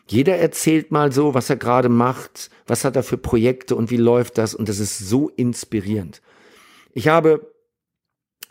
Jeder 0.07 0.37
erzählt 0.37 0.91
mal 0.91 1.11
so, 1.11 1.35
was 1.35 1.49
er 1.49 1.57
gerade 1.57 1.89
macht, 1.89 2.49
was 2.65 2.83
hat 2.83 2.95
er 2.95 3.03
für 3.03 3.17
Projekte 3.17 3.75
und 3.75 3.91
wie 3.91 3.97
läuft 3.97 4.39
das 4.39 4.55
und 4.55 4.67
das 4.67 4.79
ist 4.79 4.97
so 4.97 5.29
inspirierend. 5.29 6.21
Ich 6.93 7.09
habe 7.09 7.53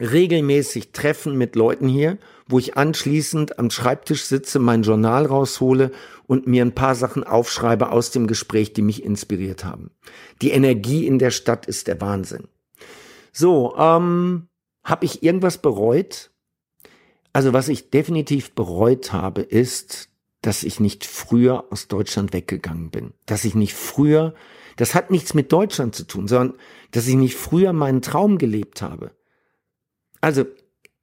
regelmäßig 0.01 0.93
Treffen 0.93 1.37
mit 1.37 1.57
Leuten 1.57 1.89
hier, 1.89 2.19
wo 2.47 2.59
ich 2.59 2.77
anschließend 2.77 3.59
am 3.59 3.71
Schreibtisch 3.71 4.25
sitze, 4.25 4.59
mein 4.59 4.83
Journal 4.83 5.27
raushole 5.27 5.91
und 6.27 6.47
mir 6.47 6.65
ein 6.65 6.75
paar 6.75 6.95
Sachen 6.95 7.25
aufschreibe 7.25 7.91
aus 7.91 8.11
dem 8.11 8.27
Gespräch, 8.27 8.75
die 8.75 8.83
mich 8.83 9.03
inspiriert 9.03 9.65
haben. 9.65 9.91
Die 10.43 10.51
Energie 10.51 11.07
in 11.07 11.19
der 11.19 11.31
Stadt 11.31 11.67
ist 11.67 11.89
der 11.89 12.01
Wahnsinn. 12.01 12.47
So, 13.33 13.75
ähm, 13.77 14.49
habe 14.85 15.05
ich 15.05 15.23
irgendwas 15.23 15.59
bereut? 15.59 16.31
Also 17.39 17.53
was 17.53 17.69
ich 17.69 17.91
definitiv 17.91 18.51
bereut 18.51 19.13
habe, 19.13 19.43
ist, 19.43 20.09
dass 20.43 20.65
ich 20.65 20.81
nicht 20.81 21.07
früher 21.07 21.67
aus 21.71 21.87
Deutschland 21.87 22.33
weggegangen 22.33 22.91
bin. 22.91 23.13
Dass 23.27 23.45
ich 23.45 23.55
nicht 23.55 23.75
früher, 23.75 24.35
das 24.75 24.97
hat 24.97 25.13
nichts 25.13 25.35
mit 25.35 25.53
Deutschland 25.53 25.95
zu 25.95 26.03
tun, 26.03 26.27
sondern 26.27 26.59
dass 26.91 27.07
ich 27.07 27.15
nicht 27.15 27.37
früher 27.37 27.73
meinen 27.73 28.03
Traum 28.03 28.39
gelebt 28.39 28.83
habe. 28.83 29.13
Also 30.21 30.47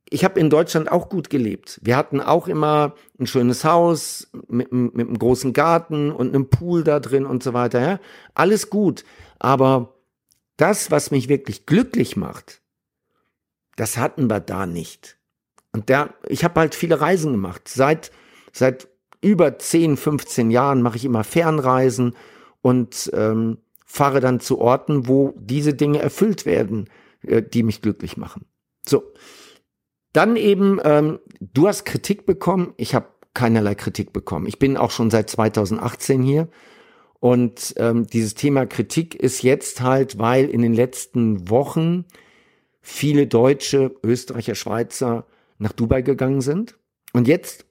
ich 0.09 0.25
habe 0.25 0.37
in 0.37 0.49
Deutschland 0.49 0.91
auch 0.91 1.07
gut 1.07 1.29
gelebt. 1.29 1.79
Wir 1.81 1.95
hatten 1.95 2.19
auch 2.19 2.49
immer 2.49 2.95
ein 3.17 3.27
schönes 3.27 3.63
Haus 3.63 4.29
mit, 4.49 4.73
mit 4.73 5.07
einem 5.07 5.17
großen 5.17 5.53
Garten 5.53 6.11
und 6.11 6.35
einem 6.35 6.49
Pool 6.49 6.83
da 6.83 6.99
drin 6.99 7.25
und 7.25 7.43
so 7.43 7.53
weiter. 7.53 7.79
Ja? 7.79 7.99
Alles 8.33 8.69
gut. 8.69 9.05
Aber 9.39 9.95
das, 10.57 10.91
was 10.91 11.11
mich 11.11 11.29
wirklich 11.29 11.65
glücklich 11.65 12.17
macht, 12.17 12.61
das 13.77 13.95
hatten 13.95 14.29
wir 14.29 14.41
da 14.41 14.65
nicht. 14.65 15.17
Und 15.75 15.89
der, 15.89 16.13
ich 16.29 16.45
habe 16.45 16.61
halt 16.61 16.73
viele 16.73 17.01
Reisen 17.01 17.33
gemacht. 17.33 17.67
Seit, 17.67 18.09
seit 18.53 18.87
über 19.19 19.59
10, 19.59 19.97
15 19.97 20.49
Jahren 20.49 20.81
mache 20.81 20.95
ich 20.95 21.03
immer 21.03 21.25
Fernreisen 21.25 22.15
und 22.61 23.11
ähm, 23.13 23.57
fahre 23.85 24.21
dann 24.21 24.39
zu 24.39 24.57
Orten, 24.59 25.09
wo 25.09 25.33
diese 25.37 25.73
Dinge 25.73 25.99
erfüllt 25.99 26.45
werden, 26.45 26.89
äh, 27.27 27.43
die 27.43 27.61
mich 27.61 27.81
glücklich 27.81 28.15
machen. 28.15 28.45
So. 28.87 29.03
Dann 30.13 30.37
eben, 30.37 30.79
ähm, 30.85 31.19
du 31.41 31.67
hast 31.67 31.83
Kritik 31.83 32.25
bekommen, 32.25 32.73
ich 32.77 32.95
habe 32.95 33.07
keinerlei 33.33 33.75
Kritik 33.75 34.13
bekommen. 34.13 34.47
Ich 34.47 34.59
bin 34.59 34.77
auch 34.77 34.91
schon 34.91 35.11
seit 35.11 35.29
2018 35.29 36.23
hier. 36.23 36.47
Und 37.19 37.73
ähm, 37.75 38.07
dieses 38.07 38.33
Thema 38.33 38.65
Kritik 38.65 39.13
ist 39.13 39.43
jetzt 39.43 39.81
halt, 39.81 40.19
weil 40.19 40.49
in 40.49 40.61
den 40.61 40.73
letzten 40.73 41.49
Wochen 41.49 42.05
viele 42.79 43.27
Deutsche, 43.27 43.93
Österreicher, 44.03 44.55
Schweizer 44.55 45.25
nach 45.57 45.71
Dubai 45.71 46.01
gegangen 46.01 46.41
sind. 46.41 46.77
Und 47.13 47.27
jetzt, 47.27 47.65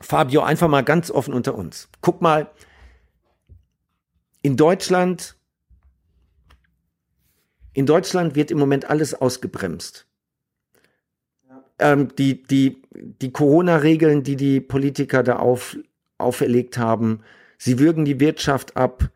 Fabio, 0.00 0.42
einfach 0.42 0.68
mal 0.68 0.84
ganz 0.84 1.10
offen 1.10 1.34
unter 1.34 1.54
uns. 1.54 1.88
Guck 2.00 2.22
mal, 2.22 2.50
in 4.42 4.56
Deutschland, 4.56 5.36
in 7.72 7.86
Deutschland 7.86 8.36
wird 8.36 8.50
im 8.50 8.58
Moment 8.58 8.88
alles 8.88 9.14
ausgebremst 9.14 10.06
ähm, 11.78 12.14
die, 12.16 12.42
die, 12.42 12.82
die 12.92 13.32
Corona-Regeln, 13.32 14.22
die 14.22 14.36
die 14.36 14.60
Politiker 14.60 15.22
da 15.22 15.36
auf, 15.36 15.76
auferlegt 16.18 16.78
haben, 16.78 17.20
sie 17.58 17.78
würgen 17.78 18.04
die 18.04 18.20
Wirtschaft 18.20 18.76
ab, 18.76 19.10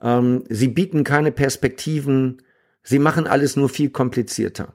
ähm, 0.00 0.44
sie 0.48 0.68
bieten 0.68 1.04
keine 1.04 1.32
Perspektiven, 1.32 2.42
sie 2.82 2.98
machen 2.98 3.26
alles 3.26 3.56
nur 3.56 3.68
viel 3.68 3.90
komplizierter. 3.90 4.74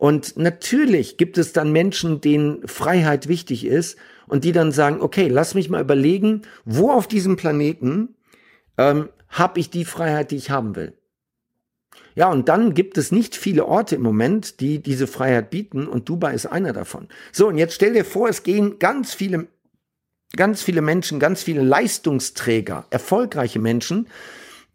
Und 0.00 0.38
natürlich 0.38 1.18
gibt 1.18 1.36
es 1.36 1.52
dann 1.52 1.72
Menschen, 1.72 2.22
denen 2.22 2.66
Freiheit 2.66 3.28
wichtig 3.28 3.66
ist 3.66 3.98
und 4.26 4.44
die 4.44 4.52
dann 4.52 4.72
sagen, 4.72 5.02
okay, 5.02 5.28
lass 5.28 5.54
mich 5.54 5.68
mal 5.68 5.82
überlegen, 5.82 6.40
wo 6.64 6.90
auf 6.90 7.06
diesem 7.06 7.36
Planeten 7.36 8.14
ähm, 8.78 9.10
habe 9.28 9.60
ich 9.60 9.68
die 9.68 9.84
Freiheit, 9.84 10.30
die 10.30 10.36
ich 10.36 10.50
haben 10.50 10.74
will. 10.74 10.94
Ja, 12.14 12.30
und 12.30 12.48
dann 12.48 12.72
gibt 12.72 12.96
es 12.96 13.12
nicht 13.12 13.36
viele 13.36 13.66
Orte 13.66 13.96
im 13.96 14.00
Moment, 14.00 14.60
die 14.60 14.78
diese 14.78 15.06
Freiheit 15.06 15.50
bieten 15.50 15.86
und 15.86 16.08
Dubai 16.08 16.32
ist 16.32 16.46
einer 16.46 16.72
davon. 16.72 17.08
So, 17.30 17.48
und 17.48 17.58
jetzt 17.58 17.74
stell 17.74 17.92
dir 17.92 18.06
vor, 18.06 18.26
es 18.26 18.42
gehen 18.42 18.78
ganz 18.78 19.12
viele, 19.12 19.48
ganz 20.34 20.62
viele 20.62 20.80
Menschen, 20.80 21.20
ganz 21.20 21.42
viele 21.42 21.60
Leistungsträger, 21.60 22.86
erfolgreiche 22.88 23.58
Menschen, 23.58 24.08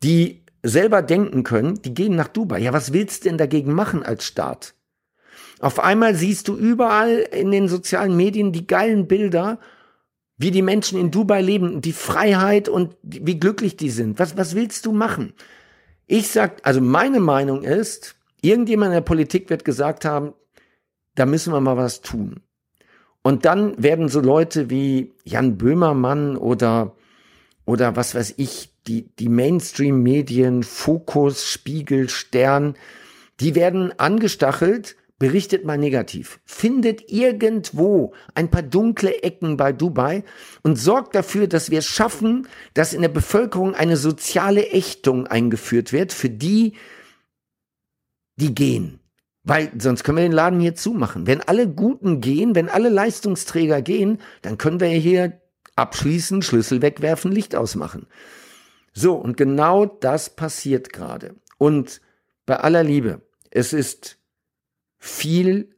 die 0.04 0.44
selber 0.62 1.02
denken 1.02 1.42
können, 1.42 1.82
die 1.82 1.96
gehen 1.96 2.16
nach 2.16 2.28
Dubai. 2.28 2.60
Ja, 2.60 2.74
was 2.74 2.94
willst 2.94 3.26
du 3.26 3.30
denn 3.30 3.40
dagegen 3.40 3.74
machen 3.74 4.04
als 4.04 4.24
Staat? 4.24 4.75
Auf 5.60 5.80
einmal 5.80 6.15
siehst 6.15 6.48
du 6.48 6.56
überall 6.56 7.18
in 7.18 7.52
den 7.52 7.68
sozialen 7.68 8.15
Medien 8.15 8.52
die 8.52 8.68
geilen 8.68 9.08
Bilder, 9.08 9.60
wie 10.38 10.52
die 10.52 10.62
Menschen 10.62 11.00
in 11.00 11.12
Dubai 11.12 11.41
leben, 11.41 11.82
die 11.82 11.94
Freiheit 11.94 12.68
und 12.68 12.96
wie 13.02 13.39
glücklich 13.39 13.78
die 13.78 13.89
sind. 13.89 14.20
Was, 14.20 14.36
was 14.38 14.54
willst 14.54 14.86
du 14.86 14.91
machen? 14.91 15.34
Ich 16.08 16.30
sag, 16.30 16.60
also 16.63 16.82
meine 16.82 17.20
Meinung 17.20 17.63
ist, 17.63 18.15
irgendjemand 18.41 18.89
in 18.89 18.96
der 18.96 19.02
Politik 19.02 19.50
wird 19.50 19.65
gesagt 19.65 20.06
haben, 20.06 20.34
da 21.15 21.26
müssen 21.26 21.54
wir 21.54 21.62
mal 21.62 21.78
was 21.78 22.02
tun. 22.02 22.41
Und 23.22 23.46
dann 23.46 23.82
werden 23.82 24.10
so 24.10 24.20
Leute 24.20 24.70
wie 24.70 25.13
Jan 25.24 25.58
Böhmermann 25.58 26.38
oder, 26.38 26.96
oder 27.65 27.96
was 27.96 28.13
weiß 28.13 28.36
ich, 28.38 28.72
die, 28.86 29.10
die 29.15 29.30
Mainstream-Medien, 29.30 30.62
Fokus, 30.62 31.50
Spiegel, 31.50 32.10
Stern, 32.10 32.76
die 33.39 33.56
werden 33.56 33.98
angestachelt, 33.98 34.96
Berichtet 35.17 35.63
mal 35.63 35.78
negativ. 35.78 36.41
Findet 36.43 37.10
irgendwo 37.10 38.13
ein 38.34 38.51
paar 38.51 38.63
dunkle 38.63 39.23
Ecken 39.23 39.56
bei 39.56 39.71
Dubai 39.71 40.25
und 40.62 40.75
sorgt 40.75 41.15
dafür, 41.15 41.47
dass 41.47 41.71
wir 41.71 41.80
es 41.80 41.86
schaffen, 41.86 42.47
dass 42.73 42.93
in 42.93 43.01
der 43.01 43.10
Bevölkerung 43.10 43.75
eine 43.75 43.95
soziale 43.95 44.67
Ächtung 44.71 45.25
eingeführt 45.28 45.93
wird 45.93 46.12
für 46.12 46.30
die, 46.30 46.73
die 48.36 48.54
gehen. 48.54 48.99
Weil 49.43 49.71
sonst 49.78 50.04
können 50.04 50.17
wir 50.17 50.23
den 50.23 50.32
Laden 50.34 50.60
hier 50.60 50.75
zumachen. 50.75 51.28
Wenn 51.28 51.41
alle 51.41 51.69
Guten 51.69 52.19
gehen, 52.19 52.56
wenn 52.56 52.67
alle 52.67 52.89
Leistungsträger 52.89 53.82
gehen, 53.82 54.19
dann 54.41 54.58
können 54.58 54.82
wir 54.82 54.88
hier 54.88 55.39
abschließen, 55.78 56.41
Schlüssel 56.41 56.82
wegwerfen, 56.82 57.32
Licht 57.32 57.56
ausmachen. 57.56 58.08
So, 58.91 59.13
und 59.13 59.38
genau 59.38 59.86
das 59.86 60.36
passiert 60.36 60.91
gerade. 60.91 61.36
Und 61.58 62.01
bei 62.45 62.58
aller 62.58 62.84
Liebe, 62.84 63.21
es 63.51 63.71
ist 63.71 64.17
viel 65.06 65.70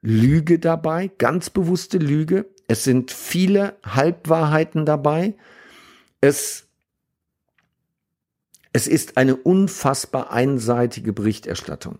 Lüge 0.00 0.58
dabei, 0.58 1.10
ganz 1.18 1.50
bewusste 1.50 1.98
Lüge. 1.98 2.46
Es 2.68 2.84
sind 2.84 3.10
viele 3.10 3.76
Halbwahrheiten 3.84 4.86
dabei. 4.86 5.34
Es, 6.22 6.64
es 8.72 8.88
ist 8.88 9.18
eine 9.18 9.36
unfassbar 9.36 10.32
einseitige 10.32 11.12
Berichterstattung. 11.12 11.98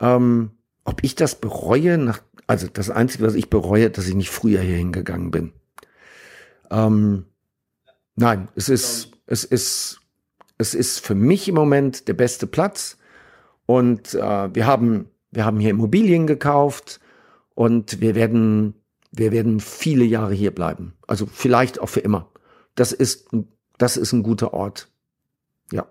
Ähm, 0.00 0.52
ob 0.84 1.04
ich 1.04 1.14
das 1.14 1.34
bereue, 1.34 1.98
nach, 1.98 2.22
also 2.46 2.66
das 2.66 2.88
Einzige, 2.88 3.24
was 3.24 3.34
ich 3.34 3.50
bereue, 3.50 3.90
dass 3.90 4.08
ich 4.08 4.14
nicht 4.14 4.30
früher 4.30 4.62
hier 4.62 4.76
hingegangen 4.76 5.30
bin. 5.30 5.52
Ähm, 6.70 7.26
nein, 8.14 8.48
es 8.56 8.70
ist, 8.70 9.10
es 9.26 9.44
ist, 9.44 10.00
es 10.56 10.74
ist 10.74 10.98
für 11.00 11.14
mich 11.14 11.46
im 11.46 11.56
Moment 11.56 12.08
der 12.08 12.14
beste 12.14 12.46
Platz. 12.46 12.96
Und 13.66 14.14
äh, 14.14 14.54
wir 14.54 14.66
haben 14.66 15.10
wir 15.36 15.44
haben 15.44 15.60
hier 15.60 15.70
Immobilien 15.70 16.26
gekauft 16.26 16.98
und 17.54 18.00
wir 18.00 18.14
werden, 18.14 18.74
wir 19.12 19.32
werden 19.32 19.60
viele 19.60 20.04
Jahre 20.04 20.32
hier 20.32 20.50
bleiben. 20.50 20.94
Also 21.06 21.26
vielleicht 21.26 21.78
auch 21.78 21.90
für 21.90 22.00
immer. 22.00 22.30
Das 22.74 22.92
ist, 22.92 23.28
das 23.76 23.98
ist 23.98 24.12
ein 24.12 24.22
guter 24.22 24.54
Ort. 24.54 24.88
Ja. 25.70 25.86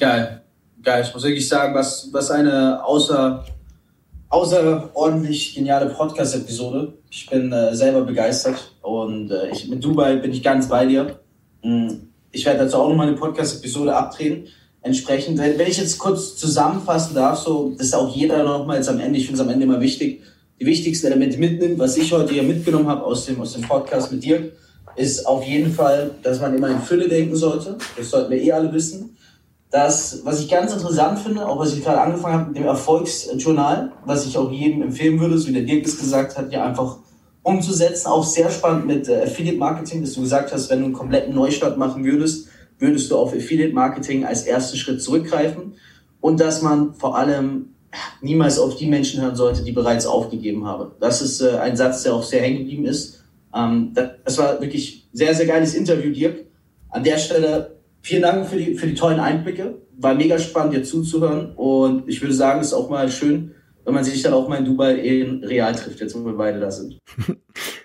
Geil. 0.00 0.42
Geil. 0.82 1.04
Ich 1.06 1.14
muss 1.14 1.22
wirklich 1.22 1.48
sagen, 1.48 1.74
was, 1.74 2.08
was 2.12 2.32
eine 2.32 2.84
außer, 2.84 3.44
außerordentlich 4.28 5.54
geniale 5.54 5.90
Podcast-Episode. 5.90 6.94
Ich 7.10 7.30
bin 7.30 7.52
äh, 7.52 7.76
selber 7.76 8.02
begeistert 8.02 8.76
und 8.82 9.30
äh, 9.30 9.50
ich, 9.50 9.68
mit 9.68 9.84
Dubai 9.84 10.16
bin 10.16 10.32
ich 10.32 10.42
ganz 10.42 10.68
bei 10.68 10.84
dir. 10.84 11.20
Mm, 11.62 11.88
ich 12.32 12.44
werde 12.44 12.64
dazu 12.64 12.78
auch 12.78 12.88
noch 12.88 12.96
mal 12.96 13.06
eine 13.06 13.16
Podcast-Episode 13.16 13.94
abdrehen. 13.94 14.48
Entsprechend, 14.84 15.38
wenn, 15.38 15.58
wenn 15.58 15.66
ich 15.66 15.78
jetzt 15.78 15.98
kurz 15.98 16.36
zusammenfassen 16.36 17.14
darf, 17.14 17.38
so, 17.38 17.74
dass 17.76 17.92
auch 17.94 18.14
jeder 18.14 18.44
nochmal 18.44 18.76
jetzt 18.76 18.88
am 18.88 19.00
Ende, 19.00 19.18
ich 19.18 19.26
finde 19.26 19.40
es 19.40 19.46
am 19.46 19.52
Ende 19.52 19.64
immer 19.64 19.80
wichtig, 19.80 20.22
die 20.60 20.66
wichtigsten 20.66 21.08
Elemente 21.08 21.38
mitnimmt, 21.38 21.78
was 21.78 21.96
ich 21.96 22.12
heute 22.12 22.32
hier 22.32 22.44
mitgenommen 22.44 22.86
habe 22.86 23.02
aus 23.02 23.26
dem, 23.26 23.40
aus 23.40 23.54
dem 23.54 23.62
Podcast 23.62 24.12
mit 24.12 24.22
dir, 24.22 24.52
ist 24.94 25.26
auf 25.26 25.42
jeden 25.44 25.72
Fall, 25.72 26.12
dass 26.22 26.40
man 26.40 26.54
immer 26.54 26.68
in 26.68 26.80
Fülle 26.80 27.08
denken 27.08 27.34
sollte. 27.34 27.76
Das 27.96 28.10
sollten 28.10 28.30
wir 28.30 28.40
eh 28.40 28.52
alle 28.52 28.72
wissen. 28.72 29.16
Das, 29.70 30.20
was 30.22 30.38
ich 30.38 30.48
ganz 30.48 30.72
interessant 30.72 31.18
finde, 31.18 31.48
auch 31.48 31.58
was 31.58 31.74
ich 31.74 31.82
gerade 31.82 32.00
angefangen 32.00 32.34
habe 32.34 32.48
mit 32.50 32.58
dem 32.58 32.66
Erfolgsjournal, 32.66 33.90
was 34.04 34.24
ich 34.24 34.38
auch 34.38 34.52
jedem 34.52 34.82
empfehlen 34.82 35.18
würde, 35.18 35.36
so 35.36 35.48
wie 35.48 35.52
der 35.52 35.62
Dirk 35.62 35.84
es 35.84 35.98
gesagt 35.98 36.38
hat, 36.38 36.52
ja 36.52 36.64
einfach 36.64 36.98
umzusetzen. 37.42 38.06
Auch 38.06 38.22
sehr 38.22 38.50
spannend 38.50 38.86
mit 38.86 39.08
äh, 39.08 39.22
Affiliate 39.22 39.58
Marketing, 39.58 40.02
dass 40.02 40.12
du 40.12 40.20
gesagt 40.20 40.52
hast, 40.52 40.70
wenn 40.70 40.78
du 40.80 40.84
einen 40.84 40.94
kompletten 40.94 41.34
Neustart 41.34 41.76
machen 41.76 42.04
würdest, 42.04 42.48
würdest 42.78 43.10
du 43.10 43.16
auf 43.16 43.32
Affiliate 43.34 43.74
Marketing 43.74 44.24
als 44.24 44.42
ersten 44.42 44.76
Schritt 44.76 45.02
zurückgreifen. 45.02 45.74
Und 46.20 46.40
dass 46.40 46.62
man 46.62 46.94
vor 46.94 47.16
allem 47.16 47.74
niemals 48.20 48.58
auf 48.58 48.76
die 48.76 48.86
Menschen 48.86 49.22
hören 49.22 49.36
sollte, 49.36 49.62
die 49.62 49.72
bereits 49.72 50.06
aufgegeben 50.06 50.64
haben. 50.66 50.92
Das 51.00 51.22
ist 51.22 51.40
äh, 51.40 51.56
ein 51.58 51.76
Satz, 51.76 52.02
der 52.02 52.14
auch 52.14 52.22
sehr 52.22 52.42
hängen 52.42 52.58
geblieben 52.58 52.86
ist. 52.86 53.24
Ähm, 53.54 53.92
das, 53.94 54.10
das 54.24 54.38
war 54.38 54.60
wirklich 54.60 55.08
sehr, 55.12 55.34
sehr 55.34 55.46
geiles 55.46 55.74
Interview, 55.74 56.12
Dirk. 56.12 56.46
An 56.88 57.04
der 57.04 57.18
Stelle 57.18 57.76
vielen 58.00 58.22
Dank 58.22 58.46
für 58.46 58.56
die, 58.56 58.74
für 58.74 58.86
die 58.86 58.94
tollen 58.94 59.20
Einblicke. 59.20 59.78
War 59.98 60.14
mega 60.14 60.38
spannend, 60.38 60.74
dir 60.74 60.82
zuzuhören. 60.82 61.52
Und 61.54 62.08
ich 62.08 62.20
würde 62.20 62.34
sagen, 62.34 62.60
es 62.60 62.68
ist 62.68 62.72
auch 62.74 62.90
mal 62.90 63.10
schön, 63.10 63.52
wenn 63.84 63.94
man 63.94 64.04
sich 64.04 64.22
dann 64.22 64.32
auch 64.32 64.48
mal 64.48 64.58
in 64.58 64.64
Dubai 64.64 64.94
in 64.94 65.44
real 65.44 65.74
trifft, 65.74 66.00
jetzt 66.00 66.14
wo 66.14 66.24
wir 66.24 66.34
beide 66.34 66.60
da 66.60 66.70
sind. 66.70 66.98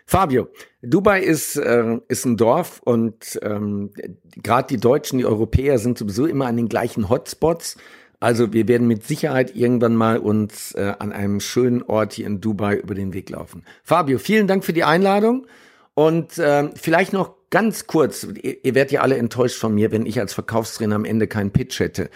Fabio, 0.05 0.47
Dubai 0.81 1.21
ist, 1.21 1.55
äh, 1.57 1.97
ist 2.07 2.25
ein 2.25 2.37
Dorf 2.37 2.81
und 2.83 3.39
ähm, 3.43 3.91
gerade 4.35 4.67
die 4.67 4.79
Deutschen, 4.79 5.19
die 5.19 5.25
Europäer 5.25 5.77
sind 5.77 5.97
sowieso 5.97 6.25
immer 6.25 6.47
an 6.47 6.57
den 6.57 6.69
gleichen 6.69 7.09
Hotspots. 7.09 7.77
Also 8.19 8.51
wir 8.51 8.67
werden 8.67 8.87
mit 8.87 9.05
Sicherheit 9.05 9.55
irgendwann 9.55 9.95
mal 9.95 10.17
uns 10.17 10.73
äh, 10.73 10.93
an 10.99 11.11
einem 11.11 11.39
schönen 11.39 11.83
Ort 11.83 12.13
hier 12.13 12.27
in 12.27 12.41
Dubai 12.41 12.77
über 12.77 12.95
den 12.95 13.13
Weg 13.13 13.29
laufen. 13.29 13.63
Fabio, 13.83 14.17
vielen 14.19 14.47
Dank 14.47 14.65
für 14.65 14.73
die 14.73 14.83
Einladung 14.83 15.47
und 15.93 16.37
äh, 16.37 16.69
vielleicht 16.75 17.13
noch 17.13 17.38
ganz 17.49 17.87
kurz, 17.87 18.23
ihr, 18.23 18.63
ihr 18.63 18.75
werdet 18.75 18.91
ja 18.91 19.01
alle 19.01 19.17
enttäuscht 19.17 19.57
von 19.57 19.73
mir, 19.73 19.91
wenn 19.91 20.05
ich 20.05 20.19
als 20.19 20.33
Verkaufstrainer 20.33 20.95
am 20.95 21.05
Ende 21.05 21.27
keinen 21.27 21.51
Pitch 21.51 21.79
hätte. 21.79 22.09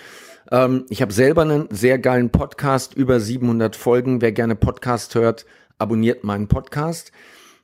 Ähm, 0.52 0.86
ich 0.90 1.02
habe 1.02 1.14
selber 1.14 1.44
einen 1.44 1.68
sehr 1.72 2.00
geilen 2.00 2.30
Podcast, 2.30 2.94
über 2.94 3.20
700 3.20 3.76
Folgen. 3.76 4.22
Wer 4.22 4.32
gerne 4.32 4.56
Podcast 4.56 5.16
hört, 5.16 5.46
abonniert 5.78 6.24
meinen 6.24 6.48
Podcast. 6.48 7.12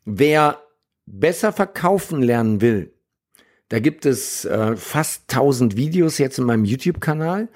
Wer 0.05 0.61
besser 1.05 1.51
verkaufen 1.51 2.21
lernen 2.21 2.61
will, 2.61 2.93
da 3.69 3.79
gibt 3.79 4.05
es 4.05 4.45
äh, 4.45 4.75
fast 4.75 5.31
1000 5.31 5.77
Videos 5.77 6.17
jetzt 6.17 6.39
in 6.39 6.45
meinem 6.45 6.65
YouTube-Kanal. 6.65 7.49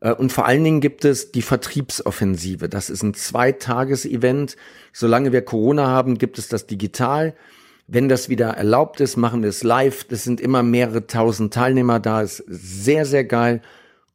Äh, 0.00 0.12
und 0.12 0.32
vor 0.32 0.46
allen 0.46 0.64
Dingen 0.64 0.80
gibt 0.80 1.04
es 1.04 1.30
die 1.30 1.42
Vertriebsoffensive. 1.42 2.68
Das 2.68 2.88
ist 2.88 3.02
ein 3.02 3.14
Zweitages-Event. 3.14 4.56
Solange 4.92 5.32
wir 5.32 5.42
Corona 5.42 5.86
haben, 5.88 6.16
gibt 6.16 6.38
es 6.38 6.48
das 6.48 6.66
digital. 6.66 7.34
Wenn 7.86 8.08
das 8.08 8.28
wieder 8.28 8.48
erlaubt 8.50 9.00
ist, 9.00 9.16
machen 9.16 9.42
wir 9.42 9.50
es 9.50 9.62
live. 9.62 10.04
Das 10.04 10.24
sind 10.24 10.40
immer 10.40 10.62
mehrere 10.62 11.06
tausend 11.06 11.52
Teilnehmer 11.52 12.00
da. 12.00 12.22
Ist 12.22 12.42
sehr, 12.46 13.04
sehr 13.04 13.24
geil. 13.24 13.60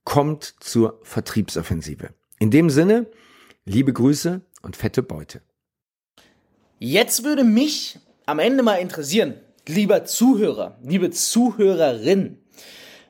Kommt 0.04 0.56
zur 0.60 1.00
Vertriebsoffensive. 1.04 2.10
In 2.40 2.52
dem 2.52 2.70
Sinne, 2.70 3.08
liebe 3.66 3.94
Grüße 3.94 4.42
und 4.62 4.76
fette 4.76 5.04
Beute. 5.04 5.42
Jetzt 6.80 7.24
würde 7.24 7.44
mich 7.44 8.00
am 8.26 8.40
Ende 8.40 8.64
mal 8.64 8.76
interessieren, 8.76 9.36
lieber 9.68 10.06
Zuhörer, 10.06 10.78
liebe 10.84 11.10
Zuhörerin, 11.12 12.38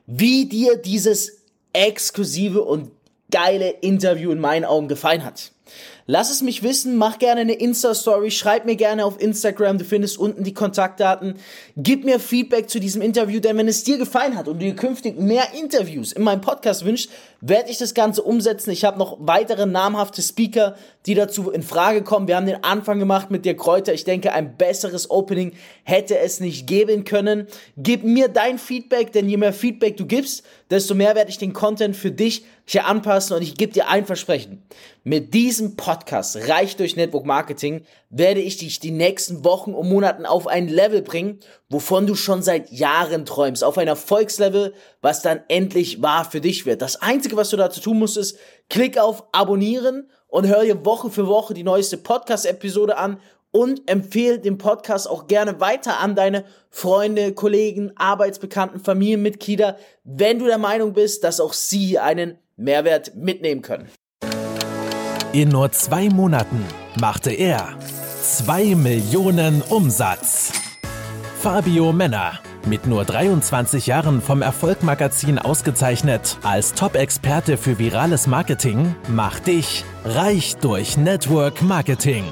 wie 0.06 0.46
dir 0.46 0.76
dieses 0.76 1.42
exklusive 1.72 2.62
und 2.62 2.90
geile 3.30 3.68
Interview 3.68 4.30
in 4.32 4.40
meinen 4.40 4.64
Augen 4.64 4.88
gefallen 4.88 5.24
hat. 5.24 5.52
Lass 6.10 6.30
es 6.30 6.40
mich 6.40 6.62
wissen, 6.62 6.96
mach 6.96 7.18
gerne 7.18 7.42
eine 7.42 7.52
Insta-Story, 7.52 8.30
schreib 8.30 8.64
mir 8.64 8.76
gerne 8.76 9.04
auf 9.04 9.20
Instagram, 9.20 9.76
du 9.76 9.84
findest 9.84 10.16
unten 10.16 10.42
die 10.42 10.54
Kontaktdaten. 10.54 11.34
Gib 11.76 12.06
mir 12.06 12.18
Feedback 12.18 12.70
zu 12.70 12.80
diesem 12.80 13.02
Interview, 13.02 13.40
denn 13.40 13.58
wenn 13.58 13.68
es 13.68 13.84
dir 13.84 13.98
gefallen 13.98 14.34
hat 14.34 14.48
und 14.48 14.54
du 14.54 14.64
dir 14.64 14.74
künftig 14.74 15.18
mehr 15.18 15.52
Interviews 15.52 16.12
in 16.12 16.22
meinem 16.22 16.40
Podcast 16.40 16.86
wünschst, 16.86 17.10
werde 17.42 17.70
ich 17.70 17.76
das 17.76 17.92
Ganze 17.92 18.22
umsetzen. 18.22 18.70
Ich 18.70 18.86
habe 18.86 18.98
noch 18.98 19.18
weitere 19.20 19.66
namhafte 19.66 20.22
Speaker, 20.22 20.76
die 21.08 21.14
dazu 21.14 21.50
in 21.50 21.62
Frage 21.62 22.02
kommen. 22.02 22.28
Wir 22.28 22.36
haben 22.36 22.46
den 22.46 22.62
Anfang 22.62 22.98
gemacht 22.98 23.30
mit 23.30 23.46
dir 23.46 23.56
Kräuter. 23.56 23.94
Ich 23.94 24.04
denke, 24.04 24.34
ein 24.34 24.58
besseres 24.58 25.10
Opening 25.10 25.52
hätte 25.82 26.18
es 26.18 26.38
nicht 26.38 26.66
geben 26.66 27.04
können. 27.04 27.46
Gib 27.78 28.04
mir 28.04 28.28
dein 28.28 28.58
Feedback, 28.58 29.12
denn 29.12 29.26
je 29.26 29.38
mehr 29.38 29.54
Feedback 29.54 29.96
du 29.96 30.04
gibst, 30.04 30.44
desto 30.70 30.94
mehr 30.94 31.14
werde 31.14 31.30
ich 31.30 31.38
den 31.38 31.54
Content 31.54 31.96
für 31.96 32.10
dich 32.10 32.44
hier 32.66 32.84
anpassen 32.84 33.34
und 33.34 33.42
ich 33.42 33.54
gebe 33.54 33.72
dir 33.72 33.88
ein 33.88 34.04
Versprechen. 34.04 34.62
Mit 35.02 35.32
diesem 35.32 35.76
Podcast 35.76 36.36
Reich 36.48 36.76
durch 36.76 36.94
Network 36.96 37.24
Marketing 37.24 37.86
werde 38.10 38.40
ich 38.40 38.58
dich 38.58 38.78
die 38.78 38.90
nächsten 38.90 39.42
Wochen 39.42 39.72
und 39.72 39.88
Monaten 39.88 40.26
auf 40.26 40.46
ein 40.46 40.68
Level 40.68 41.00
bringen, 41.00 41.40
wovon 41.70 42.06
du 42.06 42.14
schon 42.14 42.42
seit 42.42 42.70
Jahren 42.70 43.24
träumst. 43.24 43.64
Auf 43.64 43.78
ein 43.78 43.88
Erfolgslevel, 43.88 44.74
was 45.00 45.22
dann 45.22 45.40
endlich 45.48 46.02
wahr 46.02 46.30
für 46.30 46.42
dich 46.42 46.66
wird. 46.66 46.82
Das 46.82 47.00
Einzige, 47.00 47.36
was 47.36 47.48
du 47.48 47.56
dazu 47.56 47.80
tun 47.80 47.98
musst, 47.98 48.18
ist, 48.18 48.36
klick 48.68 48.98
auf 48.98 49.24
Abonnieren 49.32 50.10
und 50.28 50.46
hör 50.46 50.62
dir 50.62 50.84
Woche 50.84 51.10
für 51.10 51.26
Woche 51.26 51.54
die 51.54 51.64
neueste 51.64 51.96
Podcast-Episode 51.98 52.96
an 52.96 53.18
und 53.50 53.88
empfehle 53.90 54.38
den 54.38 54.58
Podcast 54.58 55.08
auch 55.08 55.26
gerne 55.26 55.60
weiter 55.60 55.98
an 55.98 56.14
deine 56.14 56.44
Freunde, 56.70 57.32
Kollegen, 57.32 57.92
Arbeitsbekannten, 57.96 58.80
Familienmitglieder, 58.80 59.78
wenn 60.04 60.38
du 60.38 60.46
der 60.46 60.58
Meinung 60.58 60.92
bist, 60.92 61.24
dass 61.24 61.40
auch 61.40 61.52
sie 61.54 61.98
einen 61.98 62.38
Mehrwert 62.56 63.14
mitnehmen 63.16 63.62
können. 63.62 63.88
In 65.32 65.50
nur 65.50 65.72
zwei 65.72 66.08
Monaten 66.08 66.64
machte 66.98 67.30
er 67.30 67.78
2 68.22 68.74
Millionen 68.74 69.62
Umsatz. 69.62 70.52
Fabio 71.40 71.92
Männer, 71.92 72.40
mit 72.66 72.86
nur 72.86 73.04
23 73.04 73.86
Jahren 73.86 74.20
vom 74.20 74.42
Erfolgmagazin 74.42 75.38
ausgezeichnet 75.38 76.38
als 76.42 76.74
Top-Experte 76.74 77.56
für 77.56 77.78
virales 77.78 78.26
Marketing, 78.26 78.94
macht 79.08 79.46
dich 79.46 79.84
reich 80.04 80.56
durch 80.56 80.96
Network 80.96 81.62
Marketing. 81.62 82.24